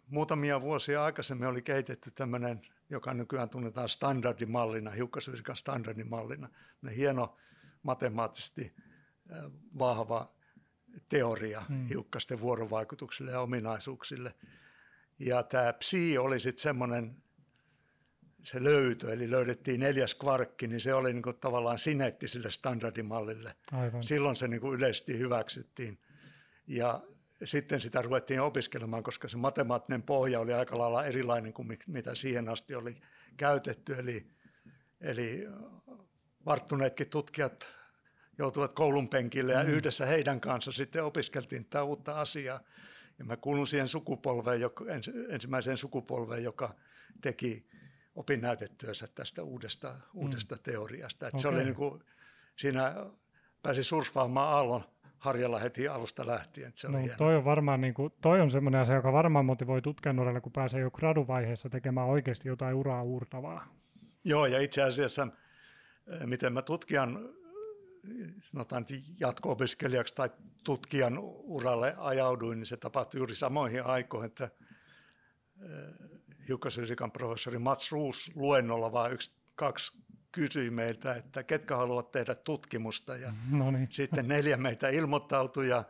Muutamia 0.07 0.61
vuosia 0.61 1.03
aikaisemmin 1.03 1.47
oli 1.47 1.61
kehitetty 1.61 2.11
tämmöinen 2.11 2.61
joka 2.93 3.13
nykyään 3.13 3.49
tunnetaan 3.49 3.89
standardimallina, 3.89 4.91
hiukkasfysiikan 4.91 5.57
standardimallina. 5.57 6.49
Ne 6.81 6.95
hieno 6.95 7.37
matemaattisesti 7.83 8.75
vahva 9.79 10.33
teoria 11.09 11.61
hmm. 11.61 11.87
hiukkasten 11.87 12.41
vuorovaikutuksille 12.41 13.31
ja 13.31 13.39
ominaisuuksille. 13.39 14.33
Ja 15.19 15.43
tämä 15.43 15.73
psi 15.73 16.17
oli 16.17 16.39
sitten 16.39 16.63
semmoinen 16.63 17.23
se 18.43 18.63
löytö, 18.63 19.13
eli 19.13 19.31
löydettiin 19.31 19.79
neljäs 19.79 20.15
kvarkki, 20.15 20.67
niin 20.67 20.81
se 20.81 20.93
oli 20.93 21.13
niin 21.13 21.23
kuin 21.23 21.37
tavallaan 21.37 21.79
sineettiselle 21.79 22.51
standardimallille. 22.51 23.55
Aivan. 23.71 24.03
Silloin 24.03 24.35
se 24.35 24.47
niin 24.47 24.61
kuin 24.61 24.77
yleisesti 24.77 25.17
hyväksyttiin. 25.17 25.99
Ja 26.67 27.01
sitten 27.45 27.81
sitä 27.81 28.01
ruvettiin 28.01 28.41
opiskelemaan, 28.41 29.03
koska 29.03 29.27
se 29.27 29.37
matemaattinen 29.37 30.03
pohja 30.03 30.39
oli 30.39 30.53
aika 30.53 30.77
lailla 30.77 31.05
erilainen 31.05 31.53
kuin 31.53 31.77
mitä 31.87 32.15
siihen 32.15 32.49
asti 32.49 32.75
oli 32.75 32.97
käytetty. 33.37 33.93
Eli, 33.93 34.27
eli 35.01 35.47
varttuneetkin 36.45 37.09
tutkijat 37.09 37.67
joutuvat 38.37 38.73
koulun 38.73 39.09
penkille 39.09 39.53
ja 39.53 39.63
mm. 39.63 39.69
yhdessä 39.69 40.05
heidän 40.05 40.41
kanssa 40.41 40.71
sitten 40.71 41.03
opiskeltiin 41.03 41.65
tätä 41.65 41.83
uutta 41.83 42.21
asiaa. 42.21 42.59
Ja 43.19 43.25
mä 43.25 43.37
kuulun 43.37 43.67
siihen 43.67 43.87
sukupolveen, 43.87 44.61
joka, 44.61 44.85
ensimmäiseen 45.29 45.77
sukupolveen, 45.77 46.43
joka 46.43 46.75
teki 47.21 47.67
opinnäytetyönsä 48.15 49.07
tästä 49.07 49.43
uudesta, 49.43 49.89
mm. 49.89 49.99
uudesta 50.13 50.57
teoriasta. 50.57 51.27
Okay. 51.27 51.39
Se 51.39 51.47
oli 51.47 51.63
niin 51.63 51.75
kuin, 51.75 52.03
siinä 52.55 52.95
pääsi 53.63 53.83
surfaamaan 53.83 54.49
aallon 54.49 54.92
harjalla 55.23 55.59
heti 55.59 55.87
alusta 55.87 56.27
lähtien. 56.27 56.71
Se 56.75 56.87
oli 56.87 57.07
no, 57.07 57.13
toi 57.17 57.35
on 57.35 57.45
varmaan 57.45 57.81
niin 57.81 57.93
kuin, 57.93 58.13
toi 58.21 58.41
on 58.41 58.51
semmoinen 58.51 58.81
asia, 58.81 58.95
joka 58.95 59.13
varmaan 59.13 59.45
motivoi 59.45 59.81
tutkijan 59.81 60.41
kun 60.43 60.51
pääsee 60.51 60.81
jo 60.81 60.91
graduvaiheessa 60.91 61.69
tekemään 61.69 62.07
oikeasti 62.07 62.47
jotain 62.47 62.75
uraa 62.75 63.03
uurtavaa. 63.03 63.67
Joo, 64.23 64.45
ja 64.45 64.61
itse 64.61 64.83
asiassa 64.83 65.27
eh, 66.07 66.27
miten 66.27 66.53
mä 66.53 66.61
tutkijan 66.61 67.29
sanotaan 68.39 68.85
jatko-opiskelijaksi 69.19 70.15
tai 70.15 70.29
tutkijan 70.63 71.17
uralle 71.43 71.95
ajauduin, 71.97 72.59
niin 72.59 72.65
se 72.65 72.77
tapahtui 72.77 73.19
juuri 73.19 73.35
samoihin 73.35 73.85
aikoihin, 73.85 74.27
että 74.27 74.49
eh, 75.61 76.09
hiukkasfysiikan 76.47 77.11
professori 77.11 77.59
Mats 77.59 77.91
Roos 77.91 78.31
luennolla 78.35 78.91
vaan 78.91 79.13
yksi, 79.13 79.33
kaksi 79.55 80.02
kysyi 80.33 80.69
meiltä, 80.69 81.15
että 81.15 81.43
ketkä 81.43 81.77
haluavat 81.77 82.11
tehdä 82.11 82.35
tutkimusta 82.35 83.15
ja 83.15 83.33
no 83.51 83.71
niin. 83.71 83.87
sitten 83.91 84.27
neljä 84.27 84.57
meitä 84.57 84.89
ilmoittautui 84.89 85.69
ja 85.69 85.83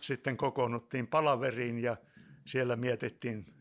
sitten 0.00 0.36
kokoonnuttiin 0.36 1.06
palaveriin 1.06 1.78
ja 1.78 1.96
siellä 2.46 2.76
mietittiin, 2.76 3.54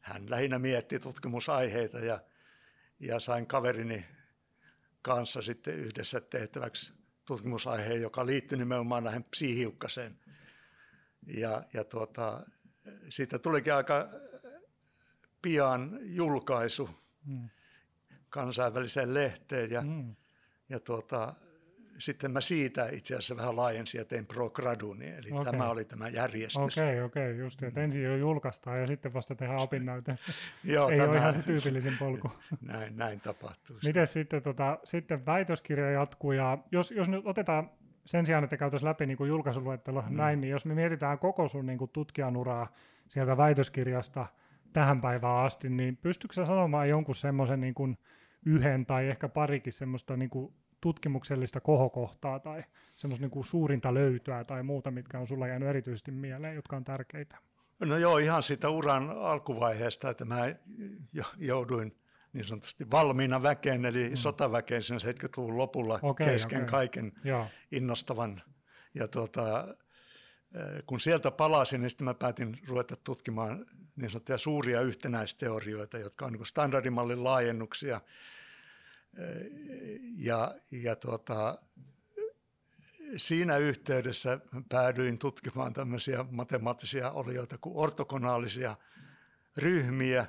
hän 0.00 0.30
lähinnä 0.30 0.58
mietti 0.58 0.98
tutkimusaiheita 0.98 1.98
ja, 1.98 2.20
ja 3.00 3.20
sain 3.20 3.46
kaverini 3.46 4.04
kanssa 5.02 5.42
sitten 5.42 5.74
yhdessä 5.74 6.20
tehtäväksi 6.20 6.92
tutkimusaiheen, 7.24 8.02
joka 8.02 8.26
liittyi 8.26 8.58
nimenomaan 8.58 9.04
näihin 9.04 9.24
psihiukkaseen. 9.24 10.18
Ja, 11.26 11.62
ja 11.74 11.84
tuota, 11.84 12.46
siitä 13.08 13.38
tulikin 13.38 13.74
aika 13.74 14.08
pian 15.42 15.98
julkaisu 16.02 16.90
mm. 17.26 17.48
Kansainväliseen 18.32 19.14
lehteen 19.14 19.70
ja, 19.70 19.82
mm. 19.82 20.14
ja 20.68 20.80
tuota, 20.80 21.34
sitten 21.98 22.30
mä 22.30 22.40
siitä 22.40 22.88
itse 22.88 23.14
asiassa 23.14 23.36
vähän 23.36 23.56
laajensin 23.56 23.98
ja 23.98 24.04
tein 24.04 24.26
pro 24.26 24.50
graduni, 24.50 25.08
eli 25.08 25.28
okay. 25.32 25.52
tämä 25.52 25.70
oli 25.70 25.84
tämä 25.84 26.08
järjestys. 26.08 26.56
Okei, 26.56 26.84
okay, 26.84 27.00
okei, 27.00 27.30
okay, 27.30 27.44
just, 27.44 27.62
että 27.62 27.80
ensin 27.80 28.02
jo 28.02 28.16
julkaistaan 28.16 28.80
ja 28.80 28.86
sitten 28.86 29.14
vasta 29.14 29.34
tehdään 29.34 29.60
opinnäyte. 29.60 30.14
Joo, 30.64 30.88
Ei 30.88 30.96
tämä... 30.96 31.10
ole 31.10 31.18
ihan 31.18 31.34
se 31.34 31.42
tyypillisin 31.42 31.96
polku. 31.98 32.30
näin, 32.60 32.96
näin 32.96 33.20
tapahtuu. 33.20 33.76
Miten 33.84 34.06
sitten, 34.06 34.42
tota, 34.42 34.78
sitten 34.84 35.26
väitöskirja 35.26 35.90
jatkuu 35.90 36.32
ja 36.32 36.58
jos, 36.72 36.90
jos 36.90 37.08
nyt 37.08 37.26
otetaan 37.26 37.70
sen 38.04 38.26
sijaan, 38.26 38.44
että 38.44 38.56
käytäisiin 38.56 38.88
läpi 38.88 39.06
niin 39.06 39.28
julkaisuluettelo 39.28 40.02
mm. 40.02 40.16
näin, 40.16 40.40
niin 40.40 40.50
jos 40.50 40.64
me 40.64 40.74
mietitään 40.74 41.18
koko 41.18 41.48
sun 41.48 41.66
niin 41.66 41.78
kuin 41.78 41.90
tutkijan 41.90 42.36
uraa 42.36 42.74
sieltä 43.08 43.36
väitöskirjasta– 43.36 44.26
tähän 44.72 45.00
päivään 45.00 45.44
asti, 45.44 45.70
niin 45.70 45.96
pystytkö 45.96 46.34
sä 46.34 46.46
sanomaan 46.46 46.88
jonkun 46.88 47.14
semmoisen 47.14 47.60
niin 47.60 47.74
kuin 47.74 47.98
yhden 48.46 48.86
tai 48.86 49.08
ehkä 49.08 49.28
parikin 49.28 49.72
semmoista 49.72 50.16
niin 50.16 50.30
kuin 50.30 50.54
tutkimuksellista 50.80 51.60
kohokohtaa 51.60 52.40
tai 52.40 52.64
semmoista 52.88 53.24
niin 53.24 53.30
kuin 53.30 53.44
suurinta 53.44 53.94
löytöä 53.94 54.44
tai 54.44 54.62
muuta, 54.62 54.90
mitkä 54.90 55.18
on 55.18 55.26
sulla 55.26 55.48
jäänyt 55.48 55.68
erityisesti 55.68 56.10
mieleen, 56.10 56.54
jotka 56.54 56.76
on 56.76 56.84
tärkeitä? 56.84 57.36
No 57.80 57.96
joo, 57.96 58.18
ihan 58.18 58.42
siitä 58.42 58.68
uran 58.68 59.10
alkuvaiheesta, 59.10 60.10
että 60.10 60.24
mä 60.24 60.54
jouduin 61.38 61.96
niin 62.32 62.48
sanotusti 62.48 62.90
valmiina 62.90 63.42
väkeen, 63.42 63.84
eli 63.84 64.08
mm. 64.08 64.16
sotaväkeen 64.16 64.82
sen 64.82 64.98
70-luvun 64.98 65.58
lopulla 65.58 65.98
okay, 66.02 66.26
kesken 66.26 66.58
okay. 66.58 66.70
kaiken 66.70 67.12
Joo. 67.24 67.46
innostavan. 67.72 68.42
Ja 68.94 69.08
tuota, 69.08 69.74
kun 70.86 71.00
sieltä 71.00 71.30
palasin, 71.30 71.80
niin 71.80 71.90
sitten 71.90 72.04
mä 72.04 72.14
päätin 72.14 72.58
ruveta 72.68 72.96
tutkimaan 72.96 73.66
niin 73.96 74.10
sanottuja 74.10 74.38
suuria 74.38 74.80
yhtenäisteorioita, 74.80 75.98
jotka 75.98 76.26
on 76.26 76.32
niin 76.32 76.46
standardimallin 76.46 77.24
laajennuksia. 77.24 78.00
Ja, 80.16 80.54
ja 80.70 80.96
tuota, 80.96 81.58
siinä 83.16 83.56
yhteydessä 83.56 84.40
päädyin 84.68 85.18
tutkimaan 85.18 85.72
tämmöisiä 85.72 86.24
matemaattisia 86.30 87.10
olioita 87.10 87.58
kuin 87.58 87.76
ortogonaalisia 87.76 88.76
ryhmiä 89.56 90.26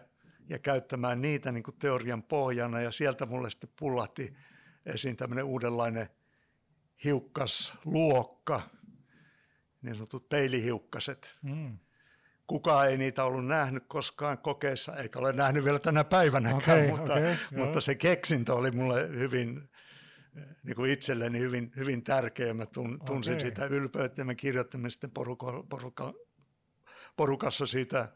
ja 0.49 0.59
käyttämään 0.59 1.21
niitä 1.21 1.51
niin 1.51 1.63
kuin 1.63 1.77
teorian 1.79 2.23
pohjana. 2.23 2.81
Ja 2.81 2.91
sieltä 2.91 3.25
mulle 3.25 3.49
sitten 3.49 3.69
pullahti 3.79 4.33
esiin 4.85 5.17
tämmöinen 5.17 5.45
uudenlainen 5.45 6.09
hiukkasluokka, 7.03 8.61
niin 9.83 9.95
sanotut 9.95 10.29
peilihiukkaset. 10.29 11.35
Mm 11.41 11.77
kukaan 12.47 12.89
ei 12.89 12.97
niitä 12.97 13.23
ollut 13.23 13.45
nähnyt 13.45 13.83
koskaan 13.87 14.37
kokeessa, 14.37 14.95
eikä 14.95 15.19
ole 15.19 15.33
nähnyt 15.33 15.63
vielä 15.63 15.79
tänä 15.79 16.03
päivänäkään, 16.03 16.79
okay, 16.79 16.87
mutta, 16.87 17.13
okay, 17.13 17.35
mutta 17.55 17.81
se 17.81 17.95
keksintö 17.95 18.53
oli 18.53 18.71
mulle 18.71 19.09
hyvin, 19.09 19.69
niin 20.63 20.75
kuin 20.75 20.91
itselleni 20.91 21.39
hyvin, 21.39 21.71
hyvin 21.75 22.03
tärkeä. 22.03 22.53
Mä 22.53 22.65
tun, 22.65 22.99
tunsin 23.05 23.33
okay. 23.33 23.47
sitä 23.47 23.65
ylpeyttä 23.65 24.21
ja 24.21 24.25
me 24.25 24.35
kirjoittamme 24.35 24.89
sitten 24.89 25.11
poruka, 25.11 25.63
poruka, 25.69 26.13
porukassa 27.17 27.65
siitä 27.65 28.11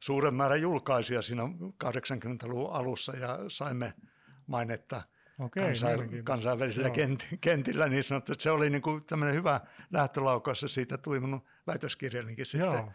suuren 0.00 0.34
määrän 0.34 0.62
julkaisia 0.62 1.22
siinä 1.22 1.42
80-luvun 1.84 2.72
alussa 2.72 3.16
ja 3.16 3.38
saimme 3.48 3.92
mainetta 4.46 5.02
okay, 5.38 5.62
kansain, 5.62 6.24
kansainvälisillä 6.24 6.90
kent, 6.90 7.26
kentillä 7.40 7.88
niin 7.88 8.04
sanottu, 8.04 8.32
että 8.32 8.42
se 8.42 8.50
oli 8.50 8.70
niin 8.70 8.82
kuin 8.82 9.06
tämmöinen 9.06 9.34
hyvä 9.34 9.60
lähtölaukaus 9.90 10.62
ja 10.62 10.68
siitä 10.68 10.98
tuli 10.98 11.20
minun 11.20 11.42
väitöskirjaninkin 11.66 12.46
sitten. 12.46 12.72
Joo 12.72 12.92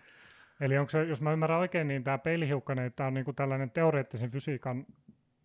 Eli 0.63 0.77
onko 0.77 0.89
se, 0.89 1.03
jos 1.03 1.21
mä 1.21 1.31
ymmärrän 1.31 1.59
oikein, 1.59 1.87
niin 1.87 2.03
tämä 2.03 2.17
peilihiukkanen, 2.17 2.93
tämä 2.93 3.07
on 3.07 3.13
niinku 3.13 3.33
tällainen 3.33 3.71
teoreettisen 3.71 4.31
fysiikan 4.31 4.85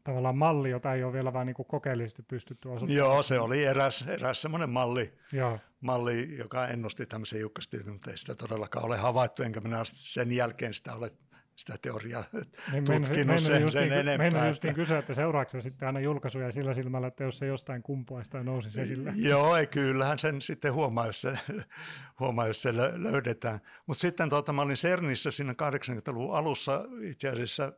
tavallaan 0.05 0.37
malli, 0.37 0.71
jota 0.71 0.95
ei 0.95 1.05
ole 1.05 1.13
vielä 1.13 1.33
vain 1.33 1.47
niinku 1.47 1.65
kokeellisesti 1.65 2.23
pystytty 2.23 2.69
osoittamaan. 2.69 2.97
Joo, 2.97 3.23
se 3.23 3.41
oli 3.41 3.65
eräs, 3.65 4.05
eräs 4.09 4.41
semmoinen 4.41 4.71
malli, 4.71 5.13
Joo. 5.33 5.59
malli, 5.81 6.37
joka 6.39 6.67
ennusti 6.67 7.07
tämmöisen 7.07 7.39
hiukkastyypin, 7.39 7.93
mutta 7.93 8.11
ei 8.11 8.19
sitä 8.19 8.35
todellakaan 8.35 8.85
ole 8.85 8.97
havaittu, 8.97 9.43
enkä 9.43 9.61
minä 9.61 9.81
sen 9.85 10.33
jälkeen 10.33 10.75
sitä 10.75 10.95
ole 10.95 11.11
sitä 11.59 11.79
teoriaa 11.83 12.25
niin 12.73 12.85
tutkinut 12.85 13.41
sen, 13.41 13.71
sen 13.71 13.83
niin, 13.83 13.93
enempää. 13.93 14.19
Meidän 14.19 14.49
just 14.49 14.65
niin 14.65 14.75
kysyä, 14.75 14.99
että 14.99 15.15
seuraako 15.15 15.61
sitten 15.61 15.87
aina 15.87 16.01
julkaisuja 16.01 16.53
sillä 16.53 16.75
silmällä, 16.75 17.07
että 17.07 17.25
jos 17.25 17.39
se 17.39 17.47
jostain 17.47 17.83
kumpuaisi 17.83 18.31
tai 18.31 18.45
nousisi 18.45 18.81
esille? 18.81 19.13
Joo, 19.31 19.57
ei, 19.57 19.67
kyllähän 19.67 20.19
sen 20.19 20.43
sitten 20.43 20.73
huomaa, 20.73 21.07
jos 21.07 21.21
se, 21.21 21.39
huomaa, 22.21 22.47
jos 22.47 22.63
se 22.63 22.77
löydetään. 22.77 23.61
Mutta 23.87 24.01
sitten 24.01 24.31
tuota, 24.31 24.53
mä 24.53 24.63
olin 24.63 24.77
CERNissä 24.77 25.31
siinä 25.31 25.53
80-luvun 25.53 26.37
alussa 26.37 26.85
itse 27.03 27.29
asiassa 27.29 27.73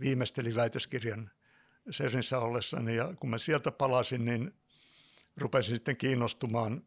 viimeistelin 0.00 0.54
väitöskirjan 0.54 1.30
CERNissä 1.90 2.38
ollessani 2.38 2.96
ja 2.96 3.14
kun 3.20 3.30
mä 3.30 3.38
sieltä 3.38 3.72
palasin, 3.72 4.24
niin 4.24 4.54
rupesin 5.36 5.76
sitten 5.76 5.96
kiinnostumaan 5.96 6.82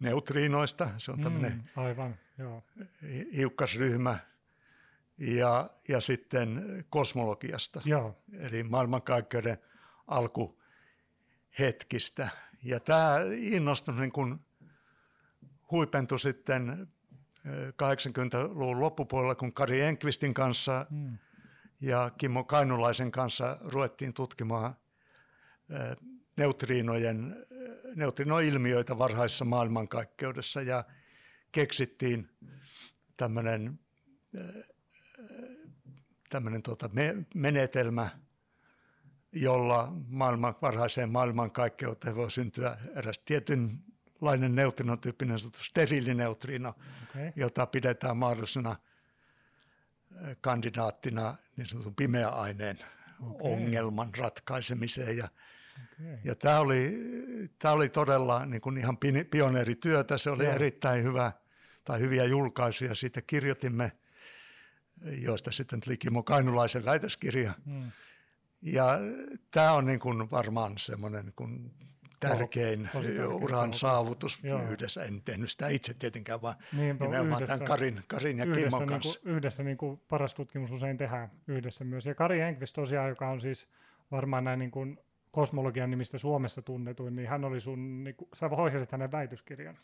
neutriinoista. 0.00 0.90
Se 0.98 1.10
on 1.10 1.20
tämmöinen 1.20 1.52
mm, 1.52 1.82
aivan, 1.82 2.16
joo. 2.38 2.64
hiukkasryhmä, 3.36 4.18
ja, 5.18 5.70
ja 5.88 6.00
sitten 6.00 6.64
kosmologiasta, 6.90 7.82
Joo. 7.84 8.22
eli 8.40 8.62
maailmankaikkeuden 8.62 9.58
alkuhetkistä. 10.06 12.28
Ja 12.62 12.80
tämä 12.80 13.16
innostus 13.36 13.96
niin 13.96 14.12
kun 14.12 14.40
huipentui 15.70 16.20
sitten 16.20 16.88
80-luvun 17.82 18.80
loppupuolella, 18.80 19.34
kun 19.34 19.52
Kari 19.52 19.80
Enqvistin 19.80 20.34
kanssa 20.34 20.86
hmm. 20.90 21.18
ja 21.80 22.10
Kimmo 22.18 22.44
Kainulaisen 22.44 23.10
kanssa 23.10 23.58
ruvettiin 23.60 24.14
tutkimaan 24.14 24.76
neutriinojen, 26.36 27.46
neutrinoilmiöitä 27.94 28.98
varhaisessa 28.98 29.44
maailmankaikkeudessa 29.44 30.62
ja 30.62 30.84
keksittiin 31.52 32.30
tämmöinen 33.16 33.78
tämmöinen 36.36 36.62
tuota 36.62 36.90
me, 36.92 37.16
menetelmä, 37.34 38.08
jolla 39.32 39.92
maailman, 40.08 40.54
varhaiseen 40.62 41.10
maailmankaikkeuteen 41.10 42.16
voi 42.16 42.30
syntyä 42.30 42.76
eräs 42.96 43.18
tietynlainen 43.18 44.54
neutrinotyyppinen 44.54 45.38
steriilineutrino, 45.38 46.68
okay. 46.68 47.32
jota 47.36 47.66
pidetään 47.66 48.16
mahdollisena 48.16 48.76
kandidaattina 50.40 51.36
niin 51.56 51.68
sanotun 51.68 51.94
pimeä 51.94 52.28
aineen 52.28 52.78
okay. 53.20 53.52
ongelman 53.52 54.14
ratkaisemiseen. 54.18 55.16
Ja, 55.16 55.28
okay. 55.84 56.18
ja 56.24 56.34
tämä, 56.34 56.60
oli, 56.60 56.98
tämä 57.58 57.74
oli 57.74 57.88
todella 57.88 58.46
niin 58.46 58.60
kuin 58.60 58.78
ihan 58.78 58.98
pioneerityötä, 59.30 60.18
se 60.18 60.30
oli 60.30 60.44
Joo. 60.44 60.54
erittäin 60.54 61.04
hyvä 61.04 61.32
tai 61.84 62.00
hyviä 62.00 62.24
julkaisuja. 62.24 62.94
Siitä 62.94 63.22
kirjoitimme, 63.22 63.92
joista 65.04 65.52
sitten 65.52 65.80
tuli 65.80 65.96
Kimo 65.96 66.22
Kainulaisen 66.22 66.84
väitöskirja. 66.84 67.52
Hmm. 67.64 67.90
Ja 68.62 68.98
tämä 69.50 69.72
on 69.72 69.86
niin 69.86 70.00
kuin 70.00 70.30
varmaan 70.30 70.78
semmoinen 70.78 71.32
kuin 71.36 71.72
tärkein 72.20 72.88
oh, 72.94 73.42
uran 73.42 73.74
saavutus 73.74 74.44
Joo. 74.44 74.62
yhdessä. 74.62 75.04
En 75.04 75.22
tehnyt 75.22 75.50
sitä 75.50 75.68
itse 75.68 75.94
tietenkään, 75.94 76.42
vaan 76.42 76.54
Niinpä, 76.72 77.04
nimenomaan 77.04 77.42
yhdessä, 77.42 77.58
tämän 77.58 77.68
Karin, 77.68 78.00
Karin 78.08 78.38
ja 78.38 78.44
yhdessä, 78.44 78.62
Kimmon 78.62 78.80
niin 78.80 78.88
kanssa. 78.88 79.20
Kuin, 79.20 79.32
yhdessä 79.32 79.62
niin 79.62 79.76
kuin 79.76 80.00
paras 80.08 80.34
tutkimus 80.34 80.70
usein 80.70 80.96
tehdään 80.96 81.30
yhdessä 81.46 81.84
myös. 81.84 82.06
Ja 82.06 82.14
Kari 82.14 82.38
Henkvist 82.38 82.74
tosiaan, 82.74 83.08
joka 83.08 83.28
on 83.28 83.40
siis 83.40 83.68
varmaan 84.10 84.44
näin 84.44 84.58
niin 84.58 84.70
kuin 84.70 84.98
kosmologian 85.30 85.90
nimistä 85.90 86.18
Suomessa 86.18 86.62
tunnetuin, 86.62 87.16
niin 87.16 87.28
hän 87.28 87.44
oli 87.44 87.60
sun, 87.60 88.04
niin 88.04 88.16
kuin, 88.16 88.28
sä 88.34 88.48
hoidasit 88.48 88.92
hänen 88.92 89.12
väitöskirjan. 89.12 89.76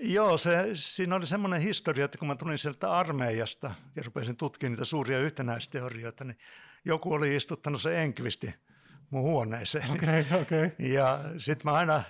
Joo, 0.00 0.38
se, 0.38 0.70
siinä 0.74 1.16
oli 1.16 1.26
semmoinen 1.26 1.60
historia, 1.60 2.04
että 2.04 2.18
kun 2.18 2.28
mä 2.28 2.36
tulin 2.36 2.58
sieltä 2.58 2.92
armeijasta 2.92 3.74
ja 3.96 4.02
rupesin 4.02 4.36
tutkimaan 4.36 4.72
niitä 4.72 4.84
suuria 4.84 5.18
yhtenäisteorioita, 5.18 6.24
niin 6.24 6.38
joku 6.84 7.12
oli 7.12 7.36
istuttanut 7.36 7.82
se 7.82 8.02
Enkvisti 8.02 8.54
mun 9.10 9.22
huoneeseen. 9.22 9.90
Okay, 9.90 10.24
okay. 10.40 10.70
Ja 10.78 11.20
sitten 11.38 11.70
mä 11.70 11.76
aina 11.76 12.02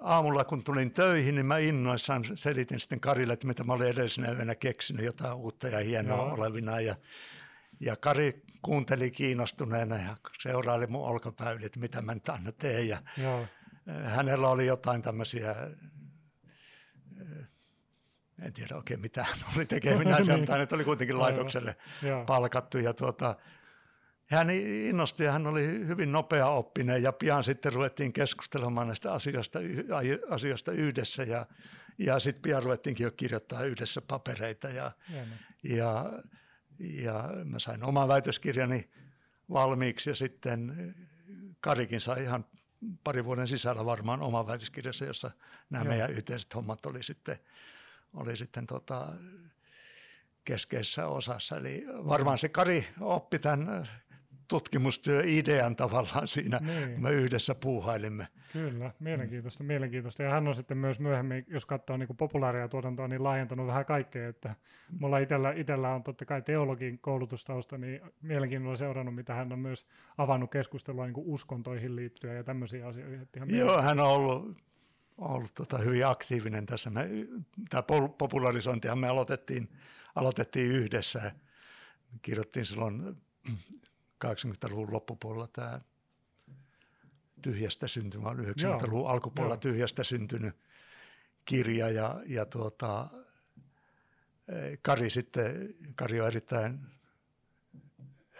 aamulla 0.00 0.44
kun 0.44 0.64
tulin 0.64 0.90
töihin, 0.90 1.34
niin 1.34 1.46
mä 1.46 1.58
innoissaan 1.58 2.24
selitin 2.34 2.80
sitten 2.80 3.00
Karille, 3.00 3.32
että 3.32 3.46
mitä 3.46 3.64
mä 3.64 3.72
olin 3.72 3.88
edellisenä 3.88 4.32
yönä 4.32 4.54
keksinyt 4.54 5.04
jotain 5.04 5.34
uutta 5.34 5.68
ja 5.68 5.78
hienoa 5.78 6.16
Joo. 6.16 6.34
olevina. 6.34 6.80
Ja, 6.80 6.94
ja 7.80 7.96
Kari 7.96 8.42
kuunteli 8.62 9.10
kiinnostuneena 9.10 9.96
ja 9.96 10.16
seuraili 10.40 10.86
mun 10.86 11.08
olkapäyli, 11.08 11.66
että 11.66 11.80
mitä 11.80 12.02
mä 12.02 12.14
nyt 12.14 12.28
aina 12.28 12.52
teen. 12.52 12.88
Ja 12.88 12.98
Joo. 13.16 13.46
Hänellä 14.04 14.48
oli 14.48 14.66
jotain 14.66 15.02
tämmöisiä 15.02 15.54
en 18.42 18.52
tiedä 18.52 18.76
oikein 18.76 19.00
mitä 19.00 19.22
hän 19.24 19.38
oli 19.56 19.66
tekeminen, 19.66 20.14
niin. 20.26 20.38
mutta 20.38 20.52
hänet 20.52 20.72
oli 20.72 20.84
kuitenkin 20.84 21.18
laitokselle 21.18 21.76
palkattu. 22.26 22.78
Ja 22.78 22.94
tuota, 22.94 23.34
hän 24.26 24.50
innostui 24.50 25.26
ja 25.26 25.32
hän 25.32 25.46
oli 25.46 25.66
hyvin 25.66 26.12
nopea 26.12 26.46
oppinen 26.46 27.02
ja 27.02 27.12
pian 27.12 27.44
sitten 27.44 27.72
ruvettiin 27.72 28.12
keskustelemaan 28.12 28.86
näistä 28.86 29.12
asioista, 29.12 29.58
asioista 30.30 30.72
yhdessä 30.72 31.22
ja, 31.22 31.46
ja 31.98 32.18
sitten 32.18 32.42
pian 32.42 32.62
ruvettiinkin 32.62 33.04
jo 33.04 33.10
kirjoittaa 33.10 33.62
yhdessä 33.62 34.00
papereita 34.00 34.68
ja, 34.68 34.90
ja, 35.62 36.12
ja 36.78 37.30
mä 37.44 37.58
sain 37.58 37.84
oman 37.84 38.08
väitöskirjani 38.08 38.90
valmiiksi 39.50 40.10
ja 40.10 40.14
sitten 40.14 40.94
Karikin 41.60 42.00
sai 42.00 42.22
ihan 42.22 42.44
pari 43.04 43.24
vuoden 43.24 43.48
sisällä 43.48 43.84
varmaan 43.84 44.20
oman 44.20 44.46
väitöskirjassa, 44.46 45.04
jossa 45.04 45.30
nämä 45.70 45.84
Joo. 45.84 45.88
meidän 45.88 46.10
yhteiset 46.10 46.54
hommat 46.54 46.86
oli 46.86 47.02
sitten, 47.02 47.36
oli 48.14 48.36
sitten 48.36 48.66
tota, 48.66 49.08
keskeisessä 50.44 51.06
osassa. 51.06 51.56
Eli 51.56 51.84
varmaan 51.88 52.38
se 52.38 52.48
Kari 52.48 52.88
oppi 53.00 53.38
tämän 53.38 53.88
tutkimustyöidean 54.48 55.76
tavallaan 55.76 56.28
siinä, 56.28 56.58
niin. 56.58 56.92
kun 56.92 57.02
me 57.02 57.10
yhdessä 57.10 57.54
puuhailimme. 57.54 58.28
Kyllä, 58.56 58.90
mielenkiintoista, 58.98 59.62
mm. 59.62 59.66
mielenkiintoista. 59.66 60.22
Ja 60.22 60.30
hän 60.30 60.48
on 60.48 60.54
sitten 60.54 60.78
myös 60.78 61.00
myöhemmin, 61.00 61.44
jos 61.48 61.66
katsoo 61.66 61.96
niin 61.96 62.16
populaaria 62.16 62.68
tuotantoa, 62.68 63.08
niin 63.08 63.24
laajentanut 63.24 63.66
vähän 63.66 63.84
kaikkea. 63.84 64.28
Että 64.28 64.54
mulla 65.00 65.18
itsellä, 65.18 65.52
itsellä 65.52 65.94
on 65.94 66.02
totta 66.02 66.24
kai 66.24 66.42
teologin 66.42 66.98
koulutustausta, 66.98 67.78
niin 67.78 68.00
mielenkiinnolla 68.22 68.76
seurannut, 68.76 69.14
mitä 69.14 69.34
hän 69.34 69.52
on 69.52 69.58
myös 69.58 69.86
avannut 70.18 70.50
keskustelua 70.50 71.06
niin 71.06 71.14
uskontoihin 71.16 71.96
liittyen 71.96 72.36
ja 72.36 72.44
tämmöisiä 72.44 72.86
asioita. 72.86 73.26
Ihan 73.36 73.50
Joo, 73.50 73.82
hän 73.82 74.00
on 74.00 74.08
ollut, 74.08 74.56
ollut 75.18 75.54
tota 75.54 75.78
hyvin 75.78 76.06
aktiivinen 76.06 76.66
tässä. 76.66 76.90
Me, 76.90 77.08
tämä 77.68 77.82
popularisointihan 78.18 78.98
me 78.98 79.08
aloitettiin, 79.08 79.68
aloitettiin 80.14 80.72
yhdessä. 80.72 81.32
Kirjoittiin 82.22 82.66
silloin 82.66 83.16
80-luvun 84.24 84.92
loppupuolella 84.92 85.46
tämä 85.46 85.80
tyhjästä 87.46 87.88
syntynyt, 87.88 88.24
vaan 88.24 88.38
90-luvun 88.38 89.00
Joo. 89.00 89.08
alkupuolella 89.08 89.54
Joo. 89.54 89.60
tyhjästä 89.60 90.04
syntynyt 90.04 90.56
kirja 91.44 91.90
ja, 91.90 92.20
ja 92.26 92.46
tuota, 92.46 93.08
eh, 94.48 94.78
Kari 94.82 95.10
sitten, 95.10 95.74
Kari 95.94 96.20
on 96.20 96.26
erittäin 96.26 96.78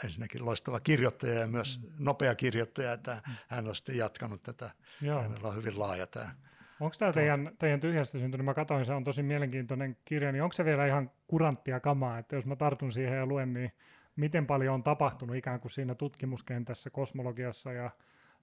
ensinnäkin 0.05 0.45
loistava 0.45 0.81
kirjoittaja 0.81 1.41
ja 1.41 1.47
myös 1.47 1.81
mm. 1.83 1.91
nopea 1.99 2.35
kirjoittaja, 2.35 2.93
että 2.93 3.23
hän 3.49 3.69
on 3.69 3.77
sitten 3.77 3.97
jatkanut 3.97 4.43
tätä. 4.43 4.71
Joo. 5.01 5.23
Hänellä 5.23 5.49
on 5.49 5.57
hyvin 5.57 5.79
laaja 5.79 6.07
tämä. 6.07 6.31
Onko 6.81 6.97
tämä 6.99 7.13
teidän, 7.13 7.51
teidän 7.59 7.81
tyhjästä 7.81 8.19
syntynyt, 8.19 8.45
mä 8.45 8.55
katsoin, 8.55 8.87
se 8.87 8.93
on 8.93 9.05
tosi 9.05 9.23
mielenkiintoinen 9.23 9.97
kirja, 10.05 10.33
niin 10.33 10.43
onko 10.43 10.53
se 10.53 10.65
vielä 10.65 10.87
ihan 10.87 11.11
kuranttia 11.27 11.81
kamaa, 11.81 12.19
että 12.19 12.37
jos 12.37 12.47
mä 12.47 12.57
tartun 12.57 12.93
siihen 12.93 13.19
ja 13.19 13.27
luen, 13.27 13.53
niin 13.53 13.73
miten 14.17 14.47
paljon 14.47 14.75
on 14.75 14.83
tapahtunut 14.83 15.37
ikään 15.37 15.61
kuin 15.61 15.73
siinä 15.73 15.95
tutkimuskentässä, 15.95 16.91
kosmologiassa 16.91 17.73
ja 17.73 17.91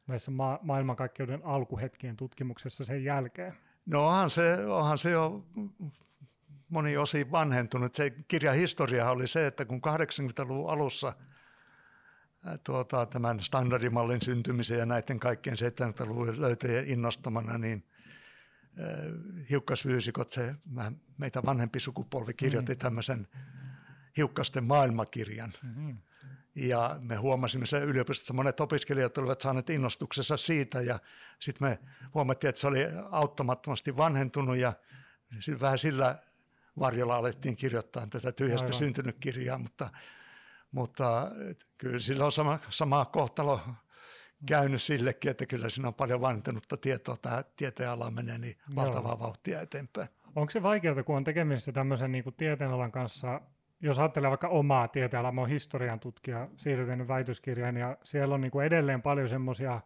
näissä 0.08 0.32
ma- 0.32 0.60
maailmankaikkeuden 0.62 1.46
alkuhetkien 1.46 2.16
tutkimuksessa 2.16 2.86
sen 2.86 3.04
jälkeen? 3.04 3.54
No 3.86 4.08
onhan 4.08 4.30
se, 4.30 4.66
onhan 4.66 4.98
se 4.98 5.10
jo 5.10 5.46
moni 6.70 6.98
osi 6.98 7.32
vanhentunut. 7.32 7.94
Se 7.94 8.10
kirjan 8.10 8.56
historia 8.56 9.10
oli 9.10 9.28
se, 9.28 9.48
että 9.48 9.66
kun 9.66 9.82
80-luvun 9.88 10.70
alussa 10.70 11.13
tuota, 12.63 13.06
tämän 13.06 13.39
standardimallin 13.39 14.22
syntymisen 14.22 14.80
ja 14.80 14.86
näiden 14.86 15.20
kaikkien 15.20 15.56
70-luvun 15.56 16.42
löytöjen 16.42 16.88
innostamana, 16.88 17.58
niin 17.58 17.86
hiukkasfyysikot, 19.50 20.30
se 20.30 20.56
meitä 21.18 21.44
vanhempi 21.46 21.80
sukupolvi 21.80 22.34
kirjoitti 22.34 22.74
mm. 22.74 22.80
tämmöisen 22.80 23.28
hiukkasten 24.18 24.63
maailmakirjan. 24.63 25.54
Mm-hmm. 25.63 25.98
Ja 26.56 26.96
me 27.00 27.16
huomasimme 27.16 27.66
se 27.66 27.80
yliopistossa, 27.80 28.34
monet 28.34 28.60
opiskelijat 28.60 29.18
olivat 29.18 29.42
saaneet 29.42 29.70
innostuksessa 29.70 30.38
siitä 30.38 30.82
ja 30.82 31.00
sitten 31.39 31.68
me 31.68 31.80
huomattiin, 32.13 32.50
että 32.50 32.62
se 32.62 32.68
oli 32.68 32.80
auttamattomasti 33.12 33.98
vanhentunut 33.98 34.58
ja 34.58 34.74
vähän 35.62 35.80
sillä 35.80 36.16
varjolla 36.80 37.16
alettiin 37.16 37.56
kirjoittaa 37.56 38.08
tätä 38.08 38.32
tyhjästä 38.32 38.66
Aivan. 38.66 38.80
syntynyt 38.80 39.18
kirjaa, 39.20 39.58
mutta, 39.58 39.89
mutta 40.72 41.32
kyllä 41.78 42.00
sillä 42.00 42.26
on 42.26 42.32
sama, 42.32 42.60
sama 42.70 43.06
kohtalo 43.06 43.62
käynyt 44.46 44.82
sillekin, 44.82 45.32
että 45.32 45.46
kyllä 45.46 45.70
siinä 45.70 45.88
on 45.88 45.94
paljon 45.94 46.22
vanhentunutta 46.22 46.78
tietoa, 46.78 47.18
tämä 47.18 47.44
tieteenala 47.56 48.12
menee 48.12 48.38
niin 48.38 48.58
valtavaa 48.76 49.20
vauhtia 49.20 49.62
eteenpäin. 49.62 50.10
Onko 50.36 50.50
se 50.50 50.63
vaikeaa, 50.63 51.04
kun 51.04 51.18
on 51.18 51.24
tekemisissä 51.24 51.72
tämmöisen 51.72 52.12
niin 52.12 52.24
kuin 52.24 52.36
tieteenalan 52.36 52.92
kanssa, 52.92 53.42
jos 53.84 54.00
ajattelee 54.00 54.30
vaikka 54.30 54.48
omaa 54.48 54.88
tieteenalaa, 54.88 55.32
mä 55.32 55.41
oon 55.41 55.50
historian 55.50 56.00
tutkija, 56.00 56.48
siirrytänyt 56.58 57.08
väitöskirjaan, 57.08 57.78
ja 57.78 57.98
siellä 58.04 58.36
on 58.36 58.41
niin 58.41 58.52
kuin 58.52 58.65
edelleen 58.65 59.02
paljon 59.02 59.30
semmoisia 59.30 59.82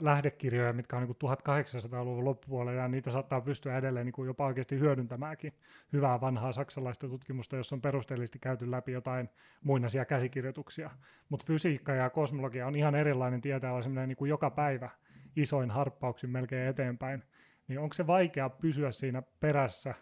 lähdekirjoja, 0.00 0.72
mitkä 0.72 0.96
on 0.96 1.02
niin 1.02 1.16
kuin 1.20 1.30
1800-luvun 1.30 2.24
loppupuolella, 2.24 2.80
ja 2.80 2.88
niitä 2.88 3.10
saattaa 3.10 3.40
pystyä 3.40 3.78
edelleen 3.78 4.06
niin 4.06 4.12
kuin 4.12 4.26
jopa 4.26 4.46
oikeasti 4.46 4.78
hyödyntämäänkin 4.78 5.52
hyvää 5.92 6.20
vanhaa 6.20 6.52
saksalaista 6.52 7.08
tutkimusta, 7.08 7.56
jossa 7.56 7.76
on 7.76 7.80
perusteellisesti 7.80 8.38
käyty 8.38 8.70
läpi 8.70 8.92
jotain 8.92 9.28
muinaisia 9.62 10.04
käsikirjoituksia. 10.04 10.90
Mutta 11.28 11.46
fysiikka 11.46 11.92
ja 11.92 12.10
kosmologia 12.10 12.66
on 12.66 12.76
ihan 12.76 12.94
erilainen 12.94 13.40
tieteellä, 13.40 13.82
semmoinen 13.82 14.08
niin 14.08 14.16
kuin 14.16 14.28
joka 14.28 14.50
päivä 14.50 14.90
isoin 15.36 15.70
harppauksin 15.70 16.30
melkein 16.30 16.68
eteenpäin. 16.68 17.22
Niin 17.68 17.78
onko 17.78 17.92
se 17.92 18.06
vaikea 18.06 18.48
pysyä 18.48 18.90
siinä 18.90 19.22
perässä, 19.40 19.94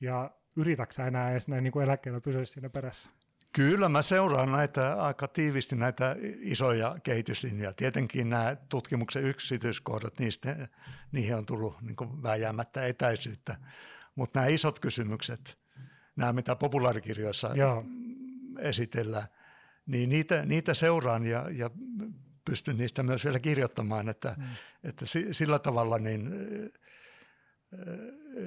ja 0.00 0.30
yritäksä 0.56 1.06
enää 1.06 1.30
edes 1.30 1.48
näin 1.48 1.64
niin 1.64 1.72
kuin 1.72 1.84
eläkkeellä 1.84 2.20
pysyä 2.20 2.44
siinä 2.44 2.70
perässä? 2.70 3.10
Kyllä 3.52 3.88
mä 3.88 4.02
seuraan 4.02 4.52
näitä 4.52 5.02
aika 5.02 5.28
tiivisti 5.28 5.76
näitä 5.76 6.16
isoja 6.40 6.96
kehityslinjoja. 7.02 7.72
Tietenkin 7.72 8.30
nämä 8.30 8.56
tutkimuksen 8.68 9.24
yksityiskohdat, 9.24 10.18
niistä, 10.18 10.68
niihin 11.12 11.36
on 11.36 11.46
tullut 11.46 11.82
niin 11.82 12.22
vääjäämättä 12.22 12.86
etäisyyttä. 12.86 13.56
Mutta 14.14 14.38
nämä 14.38 14.48
isot 14.48 14.78
kysymykset, 14.78 15.58
nämä 16.16 16.32
mitä 16.32 16.56
populaarikirjoissa 16.56 17.50
Joo. 17.54 17.84
esitellään, 18.58 19.26
niin 19.86 20.08
niitä, 20.08 20.46
niitä 20.46 20.74
seuraan 20.74 21.26
ja, 21.26 21.46
ja 21.50 21.70
pystyn 22.44 22.78
niistä 22.78 23.02
myös 23.02 23.24
vielä 23.24 23.38
kirjoittamaan, 23.38 24.08
että, 24.08 24.34
mm. 24.38 24.44
että 24.84 25.04
sillä 25.32 25.58
tavalla 25.58 25.98
niin 25.98 26.30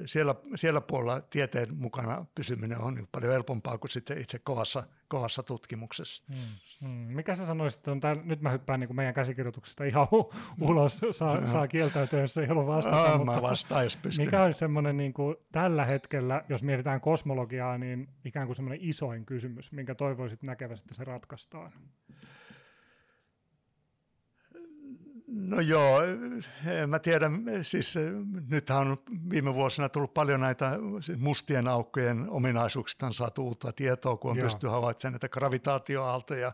siellä, 0.06 0.34
siellä 0.54 0.80
puolella 0.80 1.20
tieteen 1.20 1.76
mukana 1.76 2.26
pysyminen 2.34 2.78
on 2.78 3.08
paljon 3.12 3.32
helpompaa 3.32 3.78
kuin 3.78 3.90
sitten 3.90 4.18
itse 4.18 4.38
kovassa, 4.38 4.82
kovassa 5.08 5.42
tutkimuksessa. 5.42 6.24
Hmm. 6.28 6.40
Hmm. 6.82 6.90
Mikä 6.90 7.34
sä 7.34 7.46
sanoisit, 7.46 7.88
on 7.88 8.00
tää, 8.00 8.16
nyt 8.24 8.40
mä 8.40 8.50
hyppään 8.50 8.80
niin 8.80 8.96
meidän 8.96 9.14
käsikirjoituksesta 9.14 9.84
ihan 9.84 10.06
hu- 10.06 10.36
ulos, 10.60 11.00
saa, 11.10 11.46
saa 11.46 11.68
kieltäytyä, 11.68 12.20
jos 12.20 12.38
ei 12.38 12.46
halua 12.46 12.66
vastata. 12.66 13.12
Oh, 13.12 13.24
mä 13.24 13.42
vastaan, 13.42 13.84
jos 13.84 13.96
pystyn. 13.96 14.26
Mikä 14.26 14.42
olisi 14.42 14.58
semmoinen 14.58 14.96
niin 14.96 15.12
kuin, 15.12 15.36
tällä 15.52 15.84
hetkellä, 15.84 16.44
jos 16.48 16.62
mietitään 16.62 17.00
kosmologiaa, 17.00 17.78
niin 17.78 18.08
ikään 18.24 18.46
kuin 18.46 18.56
semmoinen 18.56 18.78
isoin 18.82 19.26
kysymys, 19.26 19.72
minkä 19.72 19.94
toivoisit 19.94 20.42
näkevästi, 20.42 20.84
että 20.84 20.94
se 20.94 21.04
ratkaistaan? 21.04 21.72
No 25.32 25.60
joo, 25.60 26.02
en 26.66 26.90
mä 26.90 26.98
tiedä, 26.98 27.30
siis 27.62 27.94
nythän 28.48 28.78
on 28.78 28.96
viime 29.30 29.54
vuosina 29.54 29.88
tullut 29.88 30.14
paljon 30.14 30.40
näitä 30.40 30.78
siis 31.00 31.18
mustien 31.18 31.68
aukkojen 31.68 32.30
ominaisuuksista 32.30 33.06
on 33.06 33.14
saatu 33.14 33.44
uutta 33.44 33.72
tietoa, 33.72 34.16
kun 34.16 34.30
on 34.30 34.36
joo. 34.36 34.44
pysty 34.44 34.66
havaitsemaan 34.66 35.12
näitä 35.12 35.28
gravitaatioaaltoja, 35.28 36.52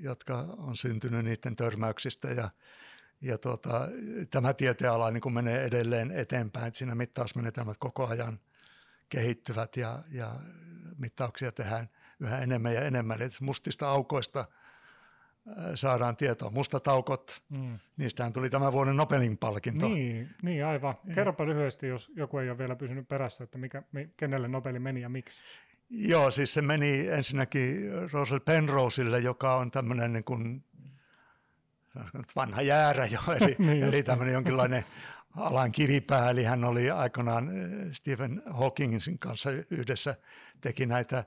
jotka 0.00 0.38
on 0.58 0.76
syntynyt 0.76 1.24
niiden 1.24 1.56
törmäyksistä 1.56 2.28
ja, 2.28 2.50
ja 3.20 3.38
tuota, 3.38 3.88
tämä 4.30 4.54
tieteenala 4.54 5.10
niin 5.10 5.32
menee 5.32 5.64
edelleen 5.64 6.10
eteenpäin, 6.10 6.66
että 6.66 6.78
siinä 6.78 6.94
mittausmenetelmät 6.94 7.78
koko 7.78 8.06
ajan 8.06 8.40
kehittyvät 9.08 9.76
ja, 9.76 9.98
ja 10.12 10.30
mittauksia 10.98 11.52
tehdään 11.52 11.88
yhä 12.20 12.38
enemmän 12.38 12.74
ja 12.74 12.80
enemmän. 12.80 13.22
Eli 13.22 13.30
mustista 13.40 13.88
aukoista– 13.88 14.44
saadaan 15.74 16.16
tietoa. 16.16 16.50
Mustat 16.50 16.88
aukot, 16.88 17.42
mm. 17.48 17.78
niistähän 17.96 18.32
tuli 18.32 18.50
tämän 18.50 18.72
vuoden 18.72 18.96
Nobelin 18.96 19.38
palkinto. 19.38 19.88
Niin, 19.88 20.30
niin 20.42 20.66
aivan. 20.66 20.94
Kerropa 21.14 21.46
lyhyesti, 21.46 21.86
jos 21.86 22.12
joku 22.16 22.38
ei 22.38 22.50
ole 22.50 22.58
vielä 22.58 22.76
pysynyt 22.76 23.08
perässä, 23.08 23.44
että 23.44 23.58
mikä, 23.58 23.82
kenelle 24.16 24.48
Nobeli 24.48 24.78
meni 24.78 25.00
ja 25.00 25.08
miksi. 25.08 25.42
Joo, 25.90 26.30
siis 26.30 26.54
se 26.54 26.62
meni 26.62 27.08
ensinnäkin 27.08 27.92
Rosel 28.12 28.40
Penroseille, 28.40 29.18
joka 29.18 29.56
on 29.56 29.70
tämmöinen 29.70 30.12
niin 30.12 30.24
kuin, 30.24 30.64
vanha 32.36 32.62
jäärä 32.62 33.06
jo, 33.06 33.20
eli, 33.40 33.56
niin 33.58 33.82
eli 33.82 34.02
tämmöinen 34.02 34.34
jonkinlainen 34.34 34.84
alan 35.36 35.72
kivipää, 35.72 36.30
eli 36.30 36.44
hän 36.44 36.64
oli 36.64 36.90
aikanaan 36.90 37.50
Stephen 37.92 38.42
Hawkingin 38.50 39.18
kanssa 39.18 39.50
yhdessä, 39.70 40.14
teki 40.60 40.86
näitä 40.86 41.24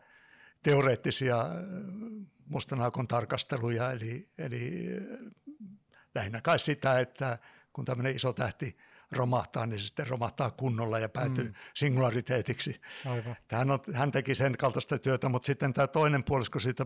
teoreettisia 0.64 1.46
mustanaukon 2.54 3.08
tarkasteluja, 3.08 3.92
eli, 3.92 4.28
eli 4.38 4.86
lähinnä 6.16 6.42
kai 6.42 6.60
sitä, 6.60 7.00
että 7.00 7.38
kun 7.74 7.86
tämmöinen 7.86 8.16
iso 8.16 8.34
tähti 8.34 8.78
romahtaa, 9.12 9.66
niin 9.66 9.80
se 9.80 9.86
sitten 9.86 10.08
romahtaa 10.08 10.52
kunnolla 10.52 11.00
ja 11.00 11.10
päätyy 11.10 11.44
mm. 11.44 11.54
singulariteetiksi. 11.74 12.82
Hän, 13.52 13.72
on, 13.72 13.80
hän 13.94 14.12
teki 14.12 14.36
sen 14.36 14.58
kaltaista 14.58 15.00
työtä, 15.00 15.30
mutta 15.30 15.46
sitten 15.46 15.74
tämä 15.74 15.88
toinen 15.88 16.24
puolisko 16.24 16.60
siitä 16.60 16.86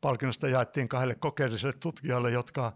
palkinnosta 0.00 0.48
jaettiin 0.48 0.88
kahdelle 0.88 1.14
kokeelliselle 1.14 1.74
tutkijalle, 1.80 2.30
jotka 2.30 2.72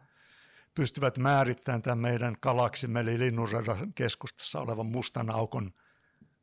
pystyvät 0.75 1.19
määrittämään 1.19 1.83
tämän 1.83 1.99
meidän 1.99 2.37
galaksimme, 2.43 3.01
eli 3.01 3.19
linnunradan 3.19 3.93
keskustassa 3.93 4.61
olevan 4.61 4.87
mustan 4.87 5.31
aukon 5.31 5.73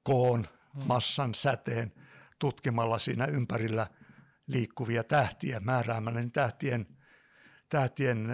koon, 0.04 0.40
mm. 0.74 0.84
massan, 0.86 1.36
säteen 1.36 1.94
tutkimalla 2.40 3.00
siinä 3.00 3.26
ympärillä– 3.26 3.88
liikkuvia 4.50 5.04
tähtiä 5.04 5.60
määräämällä 5.60 6.20
niin 6.20 6.32
tähtien, 6.32 6.86
tähtien 7.70 8.28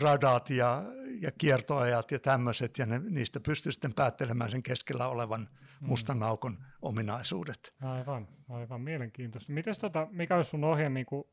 radat 0.00 0.50
ja, 0.50 0.82
ja 1.20 1.30
kiertoajat 1.38 2.10
ja 2.10 2.18
tämmöiset, 2.18 2.78
ja 2.78 2.86
ne, 2.86 3.00
niistä 3.10 3.40
pystyy 3.40 3.72
sitten 3.72 3.94
päättelemään 3.94 4.50
sen 4.50 4.62
keskellä 4.62 5.08
olevan 5.08 5.40
mm. 5.40 5.86
mustan 5.88 6.22
aukon 6.22 6.58
ominaisuudet. 6.82 7.74
Aivan, 7.82 8.28
aivan 8.48 8.80
mielenkiintoista. 8.80 9.52
Mites 9.52 9.78
tota, 9.78 10.08
mikä 10.10 10.36
olisi 10.36 10.50
sun 10.50 10.64
ohje 10.64 10.88
niin 10.88 11.06
kuin 11.06 11.24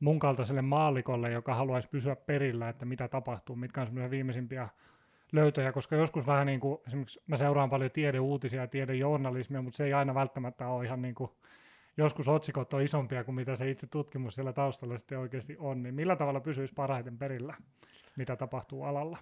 mun 0.00 0.18
kaltaiselle 0.18 0.62
maallikolle, 0.62 1.30
joka 1.30 1.54
haluaisi 1.54 1.88
pysyä 1.88 2.16
perillä, 2.16 2.68
että 2.68 2.84
mitä 2.84 3.08
tapahtuu, 3.08 3.56
mitkä 3.56 3.80
on 3.80 3.86
semmoisia 3.86 4.10
viimeisimpiä 4.10 4.68
löytöjä, 5.32 5.72
koska 5.72 5.96
joskus 5.96 6.26
vähän 6.26 6.46
niin 6.46 6.60
kuin, 6.60 6.78
esimerkiksi 6.86 7.20
mä 7.26 7.36
seuraan 7.36 7.70
paljon 7.70 7.90
tiedeuutisia 7.90 8.60
ja 8.60 8.66
tiedejournalismia, 8.66 9.62
mutta 9.62 9.76
se 9.76 9.84
ei 9.84 9.92
aina 9.92 10.14
välttämättä 10.14 10.68
ole 10.68 10.84
ihan 10.84 11.02
niin 11.02 11.14
kuin 11.14 11.30
joskus 11.98 12.28
otsikot 12.28 12.74
on 12.74 12.82
isompia 12.82 13.24
kuin 13.24 13.34
mitä 13.34 13.56
se 13.56 13.70
itse 13.70 13.86
tutkimus 13.86 14.34
siellä 14.34 14.52
taustalla 14.52 14.98
sitten 14.98 15.18
oikeasti 15.18 15.56
on, 15.58 15.82
niin 15.82 15.94
millä 15.94 16.16
tavalla 16.16 16.40
pysyisi 16.40 16.74
parhaiten 16.74 17.18
perillä, 17.18 17.54
mitä 18.16 18.36
tapahtuu 18.36 18.82
alalla? 18.82 19.18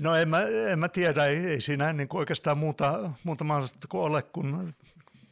No 0.00 0.14
en 0.14 0.28
mä, 0.28 0.42
en 0.70 0.78
mä 0.78 0.88
tiedä, 0.88 1.26
ei, 1.26 1.46
ei 1.46 1.60
siinä 1.60 1.92
niin 1.92 2.08
kuin 2.08 2.18
oikeastaan 2.18 2.58
muuta, 2.58 3.10
muuta 3.24 3.44
mahdollista 3.44 3.88
kuin 3.88 4.02
ole, 4.02 4.22
kun 4.22 4.72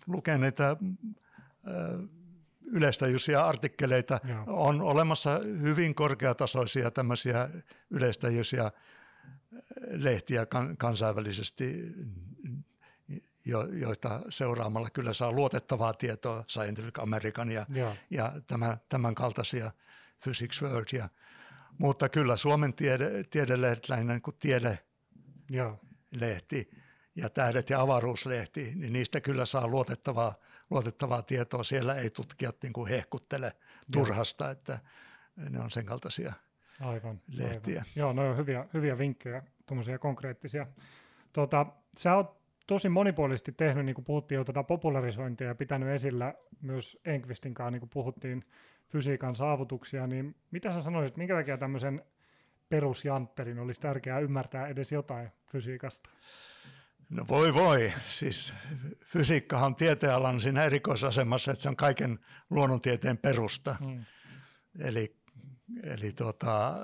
lukee 0.06 0.38
niitä 0.38 0.76
yleistäjyisiä 2.66 3.44
artikkeleita. 3.46 4.20
Joo. 4.24 4.44
On 4.46 4.80
olemassa 4.80 5.40
hyvin 5.60 5.94
korkeatasoisia 5.94 6.90
tämmöisiä 6.90 7.48
yleistäjyisiä 7.90 8.70
lehtiä 9.90 10.46
kan, 10.46 10.76
kansainvälisesti 10.76 11.94
jo, 13.44 13.66
joita 13.66 14.20
seuraamalla 14.28 14.90
kyllä 14.90 15.12
saa 15.12 15.32
luotettavaa 15.32 15.92
tietoa, 15.92 16.44
Scientific 16.48 16.98
American 16.98 17.50
ja, 17.50 17.66
ja 18.10 18.32
tämän, 18.46 18.76
tämän 18.88 19.14
kaltaisia 19.14 19.70
Physics 20.24 20.62
World. 20.62 20.86
Ja, 20.92 21.08
mutta 21.78 22.08
kyllä 22.08 22.36
Suomen 22.36 22.74
tiede, 22.74 23.24
tiedelehdet 23.24 23.88
lähinnä 23.88 24.12
niin 24.12 24.22
kuin 24.22 24.36
tiedelehti 24.40 26.70
ja 27.16 27.30
tähdet 27.30 27.70
ja 27.70 27.80
avaruuslehti, 27.80 28.72
niin 28.74 28.92
niistä 28.92 29.20
kyllä 29.20 29.46
saa 29.46 29.68
luotettavaa, 29.68 30.34
luotettavaa 30.70 31.22
tietoa. 31.22 31.64
Siellä 31.64 31.94
ei 31.94 32.10
tutkijat 32.10 32.56
niin 32.62 32.72
kuin 32.72 32.90
hehkuttele 32.90 33.52
turhasta, 33.92 34.44
Joo. 34.44 34.52
että 34.52 34.78
ne 35.36 35.60
on 35.60 35.70
sen 35.70 35.86
kaltaisia 35.86 36.32
aivan, 36.80 37.20
lehtiä. 37.28 37.78
Aivan. 37.78 37.92
Joo, 37.96 38.12
no 38.12 38.30
on 38.30 38.36
hyviä, 38.36 38.66
hyviä 38.74 38.98
vinkkejä, 38.98 39.42
tuommoisia 39.66 39.98
konkreettisia. 39.98 40.66
Tota, 41.32 41.66
sä 41.98 42.14
oot 42.14 42.39
tosi 42.70 42.88
monipuolisesti 42.88 43.52
tehnyt, 43.52 43.84
niin 43.84 43.94
kuin 43.94 44.04
puhuttiin 44.04 44.36
jo 44.36 44.44
tuota 44.44 44.62
popularisointia 44.62 45.46
ja 45.46 45.54
pitänyt 45.54 45.88
esillä 45.88 46.34
myös 46.62 46.98
Enqvistin 47.04 47.54
kanssa, 47.54 47.70
niin 47.70 47.80
kuin 47.80 47.90
puhuttiin 47.92 48.42
fysiikan 48.88 49.34
saavutuksia, 49.34 50.06
niin 50.06 50.36
mitä 50.50 50.72
sä 50.72 50.82
sanoisit, 50.82 51.16
minkä 51.16 51.34
takia 51.34 51.58
tämmöisen 51.58 52.02
perusjantterin 52.68 53.58
olisi 53.58 53.80
tärkeää 53.80 54.18
ymmärtää 54.18 54.66
edes 54.66 54.92
jotain 54.92 55.30
fysiikasta? 55.52 56.10
No 57.08 57.24
voi 57.28 57.54
voi, 57.54 57.92
siis 58.06 58.54
fysiikkahan 59.04 59.66
on 59.66 59.76
tieteenalan 59.76 60.40
siinä 60.40 60.64
erikoisasemassa, 60.64 61.50
että 61.50 61.62
se 61.62 61.68
on 61.68 61.76
kaiken 61.76 62.18
luonnontieteen 62.50 63.18
perusta. 63.18 63.76
Hmm. 63.84 64.04
Eli, 64.80 65.16
eli 65.82 66.12
tuota, 66.12 66.74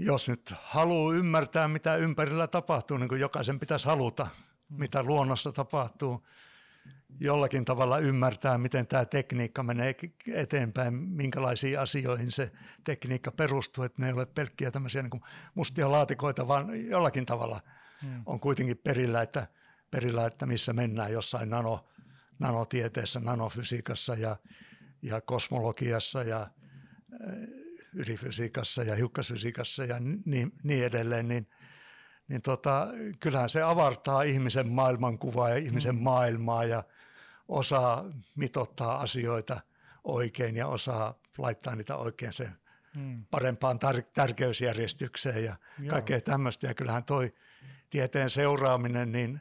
jos 0.00 0.28
nyt 0.28 0.54
haluaa 0.62 1.14
ymmärtää, 1.14 1.68
mitä 1.68 1.96
ympärillä 1.96 2.46
tapahtuu, 2.46 2.96
niin 2.96 3.08
kuin 3.08 3.20
jokaisen 3.20 3.60
pitäisi 3.60 3.86
haluta, 3.86 4.26
mitä 4.68 5.02
luonnossa 5.02 5.52
tapahtuu, 5.52 6.26
jollakin 7.20 7.64
tavalla 7.64 7.98
ymmärtää, 7.98 8.58
miten 8.58 8.86
tämä 8.86 9.04
tekniikka 9.04 9.62
menee 9.62 9.94
eteenpäin, 10.34 10.94
minkälaisiin 10.94 11.80
asioihin 11.80 12.32
se 12.32 12.52
tekniikka 12.84 13.30
perustuu, 13.30 13.84
että 13.84 14.02
ne 14.02 14.06
ei 14.06 14.12
ole 14.12 14.26
pelkkiä 14.26 14.70
tämmöisiä 14.70 15.02
niin 15.02 15.22
mustia 15.54 15.90
laatikoita, 15.90 16.48
vaan 16.48 16.88
jollakin 16.88 17.26
tavalla 17.26 17.60
hmm. 18.02 18.22
on 18.26 18.40
kuitenkin 18.40 18.78
perillä, 18.78 19.22
että, 19.22 19.46
perillä, 19.90 20.26
että 20.26 20.46
missä 20.46 20.72
mennään 20.72 21.12
jossain 21.12 21.50
nano, 21.50 21.88
nanotieteessä, 22.38 23.20
nanofysiikassa 23.20 24.14
ja, 24.14 24.36
ja 25.02 25.20
kosmologiassa 25.20 26.22
ja 26.22 26.46
ydinfysiikassa 27.94 28.82
ja 28.82 28.94
hiukkasfysiikassa 28.94 29.84
ja 29.84 29.96
niin, 30.24 30.52
niin 30.62 30.84
edelleen, 30.84 31.28
niin, 31.28 31.48
niin 32.28 32.42
tota, 32.42 32.88
kyllähän 33.20 33.48
se 33.48 33.62
avartaa 33.62 34.22
ihmisen 34.22 34.68
maailmankuvaa 34.68 35.48
ja 35.48 35.56
ihmisen 35.56 35.94
mm. 35.96 36.02
maailmaa 36.02 36.64
ja 36.64 36.84
osaa 37.48 38.04
mitottaa 38.34 39.00
asioita 39.00 39.60
oikein 40.04 40.56
ja 40.56 40.66
osaa 40.66 41.14
laittaa 41.38 41.76
niitä 41.76 41.96
oikein 41.96 42.32
se 42.32 42.48
mm. 42.96 43.24
parempaan 43.30 43.78
tar- 43.84 44.10
tärkeysjärjestykseen 44.14 45.44
ja 45.44 45.56
Joo. 45.78 45.90
kaikkea 45.90 46.20
tämmöistä. 46.20 46.66
Ja 46.66 46.74
kyllähän 46.74 47.04
toi 47.04 47.34
tieteen 47.90 48.30
seuraaminen, 48.30 49.12
niin 49.12 49.40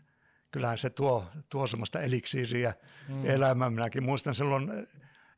kyllähän 0.51 0.77
se 0.77 0.89
tuo, 0.89 1.27
tuo 1.49 1.67
semmoista 1.67 2.01
eliksiiriä 2.01 2.73
mm. 3.07 3.25
elämään. 3.25 3.73
Minäkin 3.73 4.03
muistan 4.03 4.35
silloin 4.35 4.88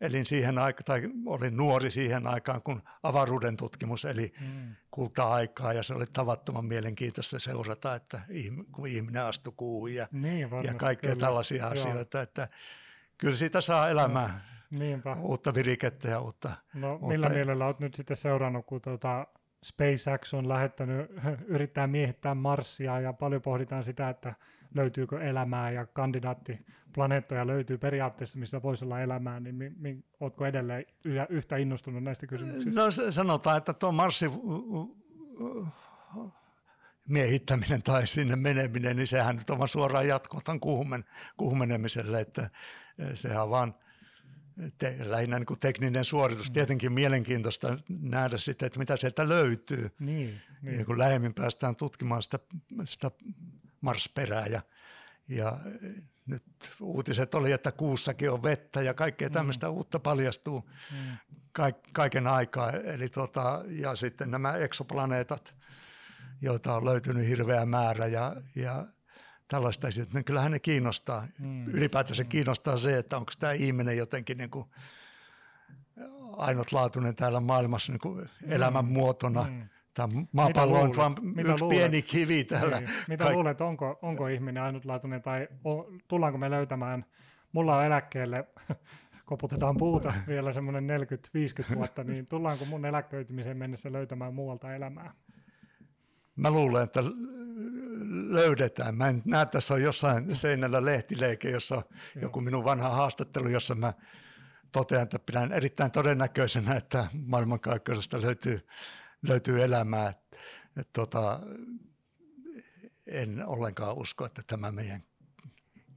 elin 0.01 0.25
siihen 0.25 0.57
aikaan, 0.57 0.85
tai 0.85 1.01
olin 1.25 1.57
nuori 1.57 1.91
siihen 1.91 2.27
aikaan, 2.27 2.61
kun 2.61 2.81
avaruuden 3.03 3.57
tutkimus 3.57 4.05
eli 4.05 4.33
mm. 4.41 4.75
kulta-aikaa, 4.91 5.73
ja 5.73 5.83
se 5.83 5.93
oli 5.93 6.05
tavattoman 6.13 6.65
mielenkiintoista 6.65 7.39
seurata, 7.39 7.95
että 7.95 8.21
kun 8.71 8.87
ihminen 8.87 9.23
astui 9.23 9.53
kuuhun 9.57 9.93
ja, 9.93 10.07
niin, 10.11 10.49
ja 10.63 10.73
kaikkea 10.73 11.11
kyllä. 11.11 11.25
tällaisia 11.25 11.63
Joo. 11.63 11.71
asioita, 11.71 12.21
että 12.21 12.47
kyllä 13.17 13.35
siitä 13.35 13.61
saa 13.61 13.89
elämää. 13.89 14.27
No. 14.27 14.79
Niinpä. 14.79 15.15
uutta 15.15 15.53
virikettä 15.53 16.07
ja 16.07 16.19
uutta. 16.19 16.51
No 16.73 16.97
millä 16.97 17.27
uutta... 17.27 17.29
mielellä 17.29 17.65
olet 17.65 17.79
nyt 17.79 17.93
sitten 17.93 18.17
seurannut, 18.17 18.65
kun 18.65 18.81
tuota, 18.81 19.27
SpaceX 19.63 20.33
on 20.33 20.49
lähettänyt, 20.49 21.11
yrittää 21.55 21.87
miehittää 21.87 22.35
Marsia 22.35 22.99
ja 22.99 23.13
paljon 23.13 23.41
pohditaan 23.41 23.83
sitä, 23.83 24.09
että 24.09 24.33
löytyykö 24.75 25.21
elämää 25.21 25.71
ja 25.71 25.85
kandidaattiplaneettoja 25.85 27.47
löytyy 27.47 27.77
periaatteessa, 27.77 28.39
missä 28.39 28.61
voisi 28.61 28.85
olla 28.85 29.01
elämää, 29.01 29.39
niin 29.39 29.55
mi, 29.55 29.69
mi, 29.77 30.03
oletko 30.19 30.45
edelleen 30.45 30.85
yhtä 31.29 31.57
innostunut 31.57 32.03
näistä 32.03 32.27
kysymyksistä? 32.27 32.81
No 32.81 33.11
sanotaan, 33.11 33.57
että 33.57 33.73
tuo 33.73 33.91
Marsi 33.91 34.25
miehittäminen 37.07 37.83
tai 37.83 38.07
sinne 38.07 38.35
meneminen, 38.35 38.95
niin 38.95 39.07
sehän 39.07 39.35
nyt 39.35 39.49
on 39.49 39.67
suoraan 39.67 40.07
jatkoa 40.07 40.41
tämän 40.43 40.59
kuhumen, 40.59 41.03
kuhumenemiselle, 41.37 42.21
että 42.21 42.49
sehän 43.13 43.49
vaan 43.49 43.75
te, 44.77 44.97
lähinnä 44.99 45.39
niin 45.39 45.45
kuin 45.45 45.59
tekninen 45.59 46.05
suoritus. 46.05 46.49
Mm. 46.49 46.53
Tietenkin 46.53 46.93
mielenkiintoista 46.93 47.77
nähdä 47.89 48.37
sitten, 48.37 48.65
että 48.65 48.79
mitä 48.79 48.97
sieltä 48.97 49.29
löytyy. 49.29 49.89
Niin, 49.99 50.41
niin. 50.61 50.79
Ja 50.79 50.85
kun 50.85 50.99
lähemmin 50.99 51.33
päästään 51.33 51.75
tutkimaan 51.75 52.23
sitä, 52.23 52.39
sitä 52.83 53.11
marsperää 53.81 54.45
ja, 54.45 54.61
ja 55.27 55.57
nyt 56.25 56.43
uutiset 56.79 57.35
oli, 57.35 57.51
että 57.51 57.71
kuussakin 57.71 58.31
on 58.31 58.43
vettä 58.43 58.81
ja 58.81 58.93
kaikkea 58.93 59.29
mm. 59.29 59.33
tämmöistä 59.33 59.69
uutta 59.69 59.99
paljastuu 59.99 60.69
mm. 60.91 61.17
kaiken 61.93 62.27
aikaa. 62.27 62.71
Eli 62.71 63.09
tota, 63.09 63.63
ja 63.67 63.95
sitten 63.95 64.31
nämä 64.31 64.53
eksoplaneetat, 64.53 65.55
joita 66.41 66.75
on 66.75 66.85
löytynyt 66.85 67.27
hirveä 67.27 67.65
määrä 67.65 68.07
ja, 68.07 68.35
ja 68.55 68.85
tällaista 69.47 69.87
niin 70.13 70.25
kyllähän 70.25 70.51
ne 70.51 70.59
kiinnostaa. 70.59 71.27
Mm. 71.39 71.67
Ylipäätään 71.67 72.15
se 72.15 72.23
mm. 72.23 72.29
kiinnostaa 72.29 72.77
se, 72.77 72.97
että 72.97 73.17
onko 73.17 73.31
tämä 73.39 73.53
ihminen 73.53 73.97
jotenkin 73.97 74.37
niin 74.37 74.49
kuin 74.49 74.65
ainutlaatuinen 76.37 77.15
täällä 77.15 77.39
maailmassa 77.39 77.91
niin 77.91 77.99
kuin 77.99 78.17
mm. 78.17 78.51
elämänmuotona. 78.51 79.43
Mm. 79.43 79.69
Tämä 79.93 80.07
maapallo 80.31 80.79
on 80.79 80.91
vain 80.97 81.13
yksi 81.37 81.61
luulet? 81.61 81.77
pieni 81.77 82.01
kivi 82.01 82.43
täällä. 82.43 82.79
Niin. 82.79 82.89
Mitä 83.07 83.23
Kaik- 83.23 83.35
luulet, 83.35 83.61
onko, 83.61 83.99
onko 84.01 84.27
ihminen 84.27 84.63
ainutlaatuinen 84.63 85.21
tai 85.21 85.47
o, 85.65 85.83
tullaanko 86.07 86.37
me 86.37 86.49
löytämään, 86.49 87.05
mulla 87.51 87.77
on 87.77 87.85
eläkkeelle, 87.85 88.47
koputetaan 89.25 89.77
puuta 89.77 90.13
vielä 90.27 90.53
semmoinen 90.53 90.99
40-50 91.71 91.75
vuotta, 91.75 92.03
niin 92.03 92.27
tullaanko 92.27 92.65
mun 92.65 92.85
eläköitymiseen 92.85 93.57
mennessä 93.57 93.91
löytämään 93.91 94.33
muualta 94.33 94.75
elämää? 94.75 95.13
Mä 96.35 96.51
luulen, 96.51 96.83
että 96.83 97.03
löydetään. 98.29 98.95
Mä 98.95 99.07
en 99.07 99.21
näe, 99.25 99.45
tässä 99.45 99.73
on 99.73 99.81
jossain 99.81 100.35
seinällä 100.35 100.85
lehtileike, 100.85 101.49
jossa 101.49 101.75
on 101.75 101.83
joku 102.21 102.41
minun 102.41 102.63
vanha 102.63 102.89
haastattelu, 102.89 103.49
jossa 103.49 103.75
mä 103.75 103.93
totean, 104.71 105.03
että 105.03 105.19
pidän 105.19 105.51
erittäin 105.51 105.91
todennäköisenä, 105.91 106.75
että 106.75 107.07
maailmankaikkeudesta 107.25 108.21
löytyy, 108.21 108.67
löytyy 109.21 109.63
elämää. 109.63 110.09
Et, 110.09 110.37
et, 110.77 110.89
tota, 110.93 111.39
en 113.07 113.45
ollenkaan 113.45 113.97
usko, 113.97 114.25
että 114.25 114.41
tämä 114.47 114.71
meidän 114.71 115.03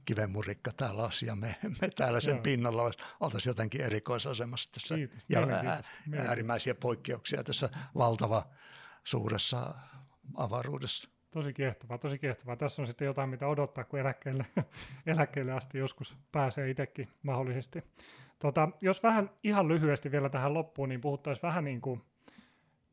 kivenmurikka 0.05 0.71
täällä 0.77 1.09
ja 1.25 1.35
me, 1.35 1.55
me 1.81 1.89
täällä 1.95 2.21
sen 2.21 2.35
Joo. 2.35 2.41
pinnalla 2.41 2.91
oltaisiin 3.19 3.49
jotenkin 3.49 3.81
erikoisasemassa 3.81 4.71
tässä. 4.71 4.95
Kiitos. 4.95 5.19
Ja 5.29 5.39
ää, 5.39 5.81
äärimmäisiä 6.27 6.75
poikkeuksia 6.75 7.43
tässä 7.43 7.69
valtava 7.95 8.43
suuressa 9.03 9.75
avaruudessa. 10.35 11.09
Tosi 11.31 11.53
kiehtovaa, 11.53 11.97
tosi 11.97 12.19
kiehtovaa. 12.19 12.55
Tässä 12.55 12.81
on 12.81 12.87
sitten 12.87 13.05
jotain, 13.05 13.29
mitä 13.29 13.47
odottaa, 13.47 13.83
kun 13.83 13.99
eläkkeelle, 13.99 14.45
eläkkeelle 15.05 15.51
asti 15.51 15.77
joskus 15.77 16.15
pääsee 16.31 16.69
itsekin 16.69 17.07
mahdollisesti. 17.23 17.83
Tota, 18.39 18.69
jos 18.81 19.03
vähän 19.03 19.29
ihan 19.43 19.67
lyhyesti 19.67 20.11
vielä 20.11 20.29
tähän 20.29 20.53
loppuun, 20.53 20.89
niin 20.89 21.01
puhuttaisiin 21.01 21.41
vähän 21.47 21.63
niin 21.63 21.81
kuin 21.81 22.01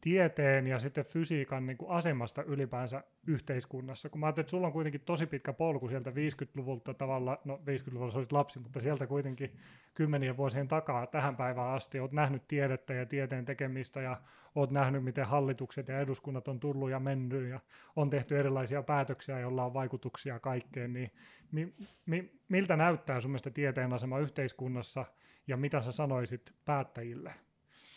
tieteen 0.02 0.66
ja 0.66 0.78
sitten 0.78 1.04
fysiikan 1.04 1.66
niin 1.66 1.76
kuin 1.76 1.90
asemasta 1.90 2.42
ylipäänsä 2.42 3.04
yhteiskunnassa. 3.26 4.08
Kun 4.08 4.20
mä 4.20 4.26
ajattelin, 4.26 4.44
että 4.44 4.50
sulla 4.50 4.66
on 4.66 4.72
kuitenkin 4.72 5.00
tosi 5.00 5.26
pitkä 5.26 5.52
polku 5.52 5.88
sieltä 5.88 6.10
50-luvulta 6.10 6.94
tavalla, 6.94 7.38
no 7.44 7.56
50-luvulla 7.56 8.14
olit 8.14 8.32
lapsi, 8.32 8.58
mutta 8.58 8.80
sieltä 8.80 9.06
kuitenkin 9.06 9.56
kymmenien 9.94 10.36
vuosien 10.36 10.68
takaa 10.68 11.06
tähän 11.06 11.36
päivään 11.36 11.74
asti. 11.74 12.00
Olet 12.00 12.12
nähnyt 12.12 12.48
tiedettä 12.48 12.94
ja 12.94 13.06
tieteen 13.06 13.44
tekemistä 13.44 14.00
ja 14.00 14.20
olet 14.54 14.70
nähnyt, 14.70 15.04
miten 15.04 15.26
hallitukset 15.26 15.88
ja 15.88 16.00
eduskunnat 16.00 16.48
on 16.48 16.60
tullut 16.60 16.90
ja 16.90 17.00
mennyt 17.00 17.48
ja 17.48 17.60
on 17.96 18.10
tehty 18.10 18.38
erilaisia 18.38 18.82
päätöksiä, 18.82 19.40
joilla 19.40 19.64
on 19.64 19.74
vaikutuksia 19.74 20.40
kaikkeen. 20.40 20.92
Niin 20.92 21.10
mi, 21.52 21.74
mi, 22.06 22.32
miltä 22.48 22.76
näyttää 22.76 23.20
sun 23.20 23.30
mielestä 23.30 23.50
tieteen 23.50 23.92
asema 23.92 24.18
yhteiskunnassa 24.18 25.04
ja 25.46 25.56
mitä 25.56 25.80
sä 25.80 25.92
sanoisit 25.92 26.54
päättäjille? 26.64 27.34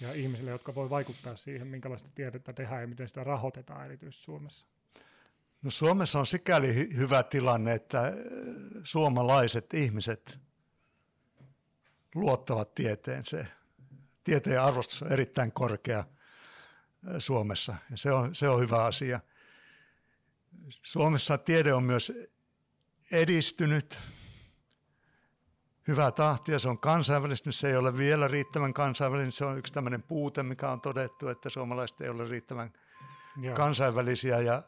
Ja 0.02 0.14
ihmisille, 0.14 0.52
jotka 0.52 0.76
voi 0.76 0.90
vaikuttaa 0.90 1.36
siihen, 1.36 1.68
minkälaista 1.68 2.10
tiedettä 2.16 2.54
tehdään 2.54 2.82
ja 2.82 2.88
miten 2.88 3.08
sitä 3.08 3.24
rahoitetaan 3.24 3.86
erityisesti 3.86 4.24
Suomessa? 4.24 4.68
No 5.62 5.72
Suomessa 5.72 6.20
on 6.20 6.28
sikäli 6.28 6.74
hy- 6.74 6.96
hyvä 6.98 7.24
tilanne, 7.24 7.74
että 7.74 8.08
äh, 8.08 8.14
suomalaiset 8.84 9.74
ihmiset 9.74 10.38
luottavat 12.16 12.76
tieteeseen. 12.76 13.48
Tieteen 14.24 14.62
arvostus 14.62 15.02
on 15.02 15.12
erittäin 15.12 15.52
korkea 15.52 16.00
äh, 16.00 16.06
Suomessa 17.20 17.76
ja 17.92 17.98
se 17.98 18.12
on, 18.12 18.36
se 18.36 18.50
on 18.50 18.62
hyvä 18.62 18.84
asia. 18.84 19.20
Suomessa 20.84 21.38
tiede 21.38 21.74
on 21.74 21.84
myös 21.84 22.12
edistynyt 23.12 23.98
hyvää 25.88 26.12
tahtia, 26.12 26.60
se 26.60 26.70
on 26.70 26.80
kansainvälistynyt, 26.80 27.56
se 27.56 27.70
ei 27.70 27.76
ole 27.76 27.98
vielä 27.98 28.28
riittävän 28.28 28.74
kansainvälinen, 28.74 29.32
se 29.32 29.46
on 29.46 29.58
yksi 29.58 29.74
tämmöinen 29.74 30.04
puute, 30.04 30.44
mikä 30.44 30.70
on 30.70 30.82
todettu, 30.82 31.28
että 31.28 31.50
suomalaiset 31.50 32.02
ei 32.02 32.10
ole 32.10 32.28
riittävän 32.28 32.74
Joo. 33.42 33.56
kansainvälisiä. 33.56 34.40
Ja, 34.40 34.64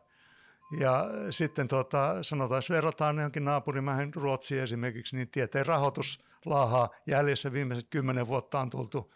ja 0.79 1.05
sitten 1.29 1.67
tota, 1.67 2.23
sanotaan, 2.23 2.57
jos 2.57 2.69
verrataan 2.69 3.15
johonkin 3.15 3.45
naapurimähän 3.45 4.13
Ruotsiin 4.13 4.63
esimerkiksi, 4.63 5.15
niin 5.15 5.29
tieteen 5.29 5.65
rahoitus 5.65 6.19
laahaa 6.45 6.89
jäljessä 7.07 7.53
viimeiset 7.53 7.89
kymmenen 7.89 8.27
vuotta 8.27 8.59
on 8.59 8.69
tultu, 8.69 9.13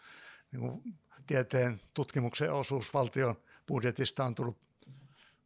niin 0.52 0.60
kuin 0.60 0.82
tieteen 1.26 1.80
tutkimuksen 1.94 2.52
osuus 2.52 2.94
valtion 2.94 3.36
budjetista 3.68 4.24
on 4.24 4.34
tullut 4.34 4.58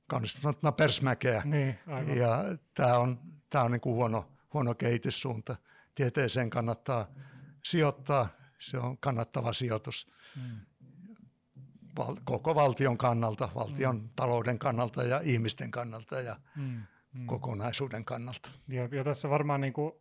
kaunistuneena 0.07 0.73
persmäkeä. 0.73 1.43
Niin, 1.45 1.79
ja 2.17 2.45
tämä 2.75 2.99
on, 2.99 3.21
tämä 3.51 3.65
on 3.65 3.71
niin 3.73 3.81
kuin 3.81 3.95
huono, 3.95 4.33
huono 4.53 4.75
kehityssuunta 4.75 5.57
tieteeseen 5.97 6.51
kannattaa 6.51 7.07
sijoittaa, 7.65 8.29
se 8.59 8.79
on 8.79 8.99
kannattava 8.99 9.53
sijoitus 9.53 10.13
mm. 10.37 10.61
Val, 11.99 12.17
koko 12.25 12.55
valtion 12.55 12.99
kannalta, 12.99 13.49
valtion 13.55 13.97
mm. 13.97 14.09
talouden 14.17 14.59
kannalta 14.59 15.03
ja 15.03 15.21
ihmisten 15.25 15.71
kannalta 15.71 16.21
ja 16.21 16.37
mm. 16.57 16.83
Mm. 17.13 17.27
kokonaisuuden 17.27 18.05
kannalta. 18.05 18.51
Ja, 18.69 18.89
ja 18.93 19.05
tässä 19.05 19.31
varmaan 19.31 19.61
niin 19.61 19.73
kuin 19.73 19.93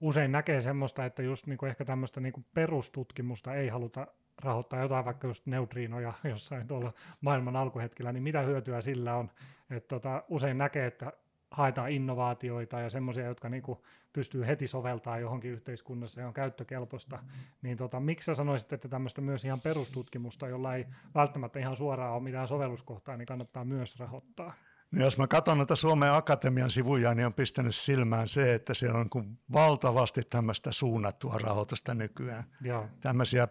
usein 0.00 0.32
näkee 0.32 0.60
semmoista, 0.60 1.04
että 1.04 1.22
just 1.22 1.46
niin 1.46 1.58
kuin 1.58 1.70
ehkä 1.70 1.84
tämmöistä 1.84 2.20
niin 2.20 2.32
kuin 2.32 2.46
perustutkimusta 2.54 3.54
ei 3.54 3.68
haluta 3.68 4.06
rahoittaa 4.42 4.82
jotain 4.82 5.04
vaikka 5.04 5.26
just 5.26 5.46
neutriinoja 5.46 6.12
jossain 6.24 6.68
tuolla 6.68 6.92
maailman 7.20 7.56
alkuhetkellä, 7.56 8.12
niin 8.12 8.22
mitä 8.22 8.40
hyötyä 8.40 8.80
sillä 8.80 9.16
on? 9.16 9.30
että 9.76 9.88
tota, 9.88 10.24
usein 10.28 10.58
näkee, 10.58 10.86
että 10.86 11.12
haetaan 11.52 11.90
innovaatioita 11.90 12.80
ja 12.80 12.90
semmoisia, 12.90 13.26
jotka 13.26 13.48
niinku 13.48 13.84
pystyy 14.12 14.46
heti 14.46 14.66
soveltaa 14.66 15.18
johonkin 15.18 15.50
yhteiskunnassa 15.50 16.20
ja 16.20 16.26
on 16.26 16.34
käyttökelpoista, 16.34 17.18
niin 17.62 17.76
tota, 17.76 18.00
miksi 18.00 18.26
sä 18.26 18.34
sanoisit, 18.34 18.72
että 18.72 18.88
tämmöistä 18.88 19.20
myös 19.20 19.44
ihan 19.44 19.60
perustutkimusta, 19.60 20.48
jolla 20.48 20.74
ei 20.74 20.86
välttämättä 21.14 21.58
ihan 21.58 21.76
suoraan 21.76 22.14
ole 22.14 22.22
mitään 22.22 22.48
sovelluskohtaa, 22.48 23.16
niin 23.16 23.26
kannattaa 23.26 23.64
myös 23.64 23.98
rahoittaa? 23.98 24.52
No 24.90 25.04
jos 25.04 25.18
mä 25.18 25.26
katson 25.26 25.58
näitä 25.58 25.76
Suomen 25.76 26.12
Akatemian 26.12 26.70
sivuja, 26.70 27.14
niin 27.14 27.26
on 27.26 27.34
pistänyt 27.34 27.74
silmään 27.74 28.28
se, 28.28 28.54
että 28.54 28.74
siellä 28.74 28.98
on 28.98 29.08
niin 29.14 29.38
valtavasti 29.52 30.22
tämmöistä 30.22 30.72
suunnattua 30.72 31.38
rahoitusta 31.38 31.94
nykyään. 31.94 32.44
Joo. 32.60 32.88
Tämmöisiä 33.00 33.48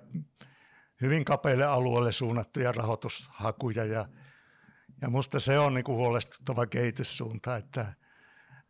hyvin 1.01 1.25
kapeille 1.25 1.65
alueelle 1.65 2.11
suunnattuja 2.11 2.71
rahoitushakuja 2.71 3.85
ja 3.85 4.05
ja 5.01 5.09
musta 5.09 5.39
se 5.39 5.59
on 5.59 5.73
niin 5.73 5.83
kuin 5.83 5.97
huolestuttava 5.97 6.65
kehityssuunta, 6.65 7.55
että 7.55 7.93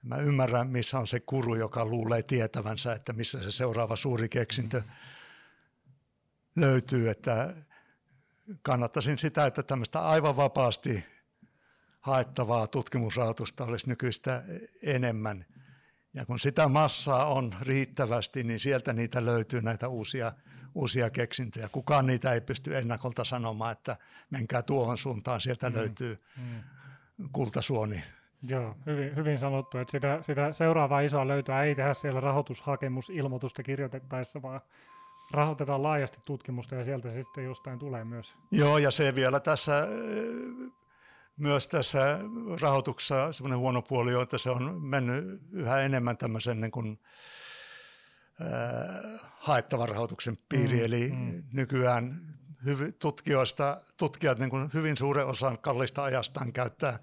mä 0.03 0.17
ymmärrän, 0.17 0.67
missä 0.67 0.99
on 0.99 1.07
se 1.07 1.19
kuru, 1.19 1.55
joka 1.55 1.85
luulee 1.85 2.23
tietävänsä, 2.23 2.93
että 2.93 3.13
missä 3.13 3.43
se 3.43 3.51
seuraava 3.51 3.95
suuri 3.95 4.29
keksintö 4.29 4.83
löytyy, 6.55 7.09
että 7.09 7.55
kannattaisin 8.61 9.17
sitä, 9.17 9.45
että 9.45 9.63
tämmöistä 9.63 10.01
aivan 10.01 10.35
vapaasti 10.35 11.05
haettavaa 11.99 12.67
tutkimusrahoitusta 12.67 13.63
olisi 13.63 13.89
nykyistä 13.89 14.43
enemmän. 14.83 15.45
Ja 16.13 16.25
kun 16.25 16.39
sitä 16.39 16.67
massaa 16.67 17.25
on 17.25 17.55
riittävästi, 17.61 18.43
niin 18.43 18.59
sieltä 18.59 18.93
niitä 18.93 19.25
löytyy 19.25 19.61
näitä 19.61 19.87
uusia 19.87 20.31
uusia 20.75 21.09
keksintöjä. 21.09 21.69
Kukaan 21.69 22.07
niitä 22.07 22.33
ei 22.33 22.41
pysty 22.41 22.77
ennakolta 22.77 23.23
sanomaan, 23.23 23.71
että 23.71 23.97
menkää 24.29 24.61
tuohon 24.61 24.97
suuntaan, 24.97 25.41
sieltä 25.41 25.69
mm. 25.69 25.75
löytyy 25.75 26.17
mm. 26.37 26.63
kultasuoni. 27.31 28.03
Joo, 28.47 28.75
hyvin, 28.85 29.15
hyvin 29.15 29.39
sanottu, 29.39 29.77
että 29.77 29.91
sitä, 29.91 30.19
sitä 30.21 30.53
seuraavaa 30.53 31.01
isoa 31.01 31.27
löytöä 31.27 31.63
ei 31.63 31.75
tehdä 31.75 31.93
siellä 31.93 32.19
rahoitushakemusilmoitusta 32.19 33.63
kirjoitettaessa, 33.63 34.41
vaan 34.41 34.61
rahoitetaan 35.31 35.83
laajasti 35.83 36.17
tutkimusta 36.25 36.75
ja 36.75 36.83
sieltä 36.83 37.11
se 37.11 37.23
sitten 37.23 37.43
jostain 37.43 37.79
tulee 37.79 38.03
myös. 38.03 38.35
Joo, 38.51 38.77
ja 38.77 38.91
se 38.91 39.15
vielä 39.15 39.39
tässä 39.39 39.87
myös 41.37 41.67
tässä 41.67 42.19
rahoituksessa 42.61 43.33
semmoinen 43.33 43.59
huono 43.59 43.81
puoli 43.81 44.15
on, 44.15 44.23
että 44.23 44.37
se 44.37 44.49
on 44.49 44.81
mennyt 44.81 45.41
yhä 45.51 45.79
enemmän 45.79 46.17
tämmöisen 46.17 46.61
niin 46.61 46.71
kuin, 46.71 46.99
haettavan 49.37 49.89
rahoituksen 49.89 50.37
piiri, 50.49 50.77
mm, 50.77 50.85
eli 50.85 51.11
mm. 51.11 51.43
nykyään 51.53 52.19
hyvi, 52.65 52.91
tutkijoista, 52.91 53.81
tutkijat 53.97 54.39
niin 54.39 54.49
kuin 54.49 54.69
hyvin 54.73 54.97
suuren 54.97 55.27
osan 55.27 55.57
kallista 55.57 56.03
ajastaan 56.03 56.53
käyttää 56.53 56.99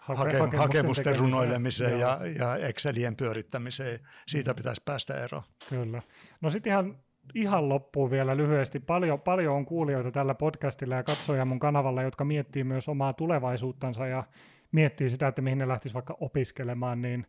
Hake, 0.00 0.20
hakemusten, 0.20 0.58
hakemusten 0.58 1.16
runoilemiseen 1.16 2.00
ja, 2.00 2.20
ja 2.38 2.56
Excelien 2.56 3.16
pyörittämiseen. 3.16 3.98
Siitä 4.26 4.54
pitäisi 4.54 4.82
päästä 4.84 5.24
eroon. 5.24 5.42
Kyllä. 5.68 6.02
No 6.40 6.50
sitten 6.50 6.70
ihan 6.70 6.98
ihan 7.34 7.68
loppuun 7.68 8.10
vielä 8.10 8.36
lyhyesti. 8.36 8.80
Paljon, 8.80 9.20
paljon 9.20 9.56
on 9.56 9.66
kuulijoita 9.66 10.10
tällä 10.10 10.34
podcastilla 10.34 10.94
ja 10.94 11.02
katsoja 11.02 11.44
mun 11.44 11.58
kanavalla, 11.58 12.02
jotka 12.02 12.24
miettii 12.24 12.64
myös 12.64 12.88
omaa 12.88 13.12
tulevaisuuttansa 13.12 14.06
ja 14.06 14.24
miettii 14.72 15.10
sitä, 15.10 15.28
että 15.28 15.42
mihin 15.42 15.58
ne 15.58 15.68
lähtisivät 15.68 15.94
vaikka 15.94 16.16
opiskelemaan, 16.20 17.02
niin 17.02 17.26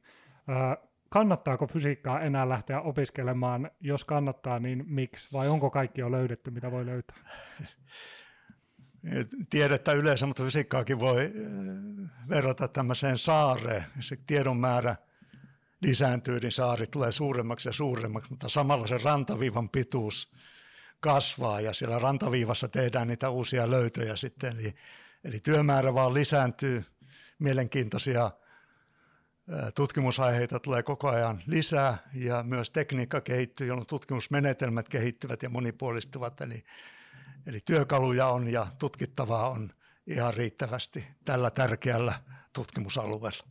äh, 0.49 0.88
kannattaako 1.10 1.67
fysiikkaa 1.67 2.22
enää 2.22 2.50
lähteä 2.50 2.82
opiskelemaan? 2.82 3.72
Jos 3.82 4.06
kannattaa, 4.06 4.60
niin 4.60 4.84
miksi? 4.88 5.30
Vai 5.34 5.48
onko 5.48 5.69
kaikki 5.69 6.02
jo 6.02 6.12
löydetty, 6.12 6.52
mitä 6.52 6.72
voi 6.72 6.86
löytää? 6.86 7.17
Tiedettä 9.50 9.91
yleensä, 9.91 10.26
mutta 10.26 10.43
fysiikkaakin 10.43 11.00
voi 11.00 11.32
verrata 12.30 12.67
tämmöiseen 12.67 13.17
saareen. 13.17 13.86
Se 14.00 14.17
tiedon 14.28 14.58
määrä– 14.58 14.95
lisääntyy, 15.82 16.39
niin 16.39 16.52
saari 16.52 16.88
tulee 16.88 17.12
suuremmaksi 17.12 17.69
ja 17.69 17.74
suuremmaksi, 17.74 18.30
mutta 18.30 18.50
samalla 18.50 18.88
se 18.88 18.98
rantaviivan 18.98 19.69
pituus 19.69 20.32
kasvaa 21.00 21.62
ja 21.62 21.74
siellä 21.74 22.00
rantaviivassa 22.00 22.67
tehdään 22.67 23.08
niitä 23.08 23.30
uusia 23.30 23.69
löytöjä 23.69 24.15
sitten. 24.15 24.60
Eli, 24.60 24.74
eli 25.24 25.39
työmäärä 25.39 25.93
vaan 25.93 26.13
lisääntyy, 26.13 26.86
mielenkiintoisia 27.39 28.32
tutkimusaiheita 29.75 30.59
tulee 30.59 30.83
koko 30.83 31.09
ajan 31.09 31.41
lisää 31.47 31.97
ja 32.13 32.43
myös 32.43 32.71
tekniikka 32.71 33.21
kehittyy, 33.21 33.67
jolloin 33.67 33.88
tutkimusmenetelmät 33.88 34.89
kehittyvät 34.89 35.43
ja 35.43 35.49
monipuolistuvat. 35.49 36.41
Eli, 36.41 36.63
eli 37.47 37.59
työkaluja 37.65 38.27
on 38.27 38.47
ja 38.47 38.67
tutkittavaa 38.79 39.49
on 39.49 39.69
ihan 40.07 40.33
riittävästi 40.33 41.07
tällä 41.25 41.49
tärkeällä 41.49 42.13
tutkimusalueella. 42.53 43.43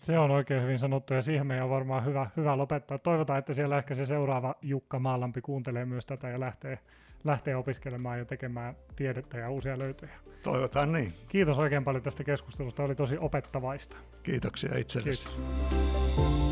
Se 0.00 0.18
on 0.18 0.30
oikein 0.30 0.62
hyvin 0.62 0.78
sanottu 0.78 1.14
ja 1.14 1.22
siihen 1.22 1.46
meidän 1.46 1.64
on 1.64 1.70
varmaan 1.70 2.04
hyvä, 2.04 2.30
hyvä 2.36 2.56
lopettaa. 2.56 2.98
Toivotaan, 2.98 3.38
että 3.38 3.54
siellä 3.54 3.78
ehkä 3.78 3.94
se 3.94 4.06
seuraava 4.06 4.54
Jukka 4.62 4.98
Maalampi 4.98 5.40
kuuntelee 5.40 5.84
myös 5.84 6.06
tätä 6.06 6.28
ja 6.28 6.40
lähtee, 6.40 6.78
lähtee 7.26 7.56
opiskelemaan 7.56 8.18
ja 8.18 8.24
tekemään 8.24 8.76
tiedettä 8.96 9.38
ja 9.38 9.50
uusia 9.50 9.78
löytöjä. 9.78 10.12
Toivotaan 10.42 10.92
niin. 10.92 11.12
Kiitos 11.28 11.58
oikein 11.58 11.84
paljon 11.84 12.02
tästä 12.02 12.24
keskustelusta, 12.24 12.82
oli 12.82 12.94
tosi 12.94 13.18
opettavaista. 13.18 13.96
Kiitoksia 14.22 14.78
itsellesi. 14.78 15.26
Kiitos. 15.26 16.45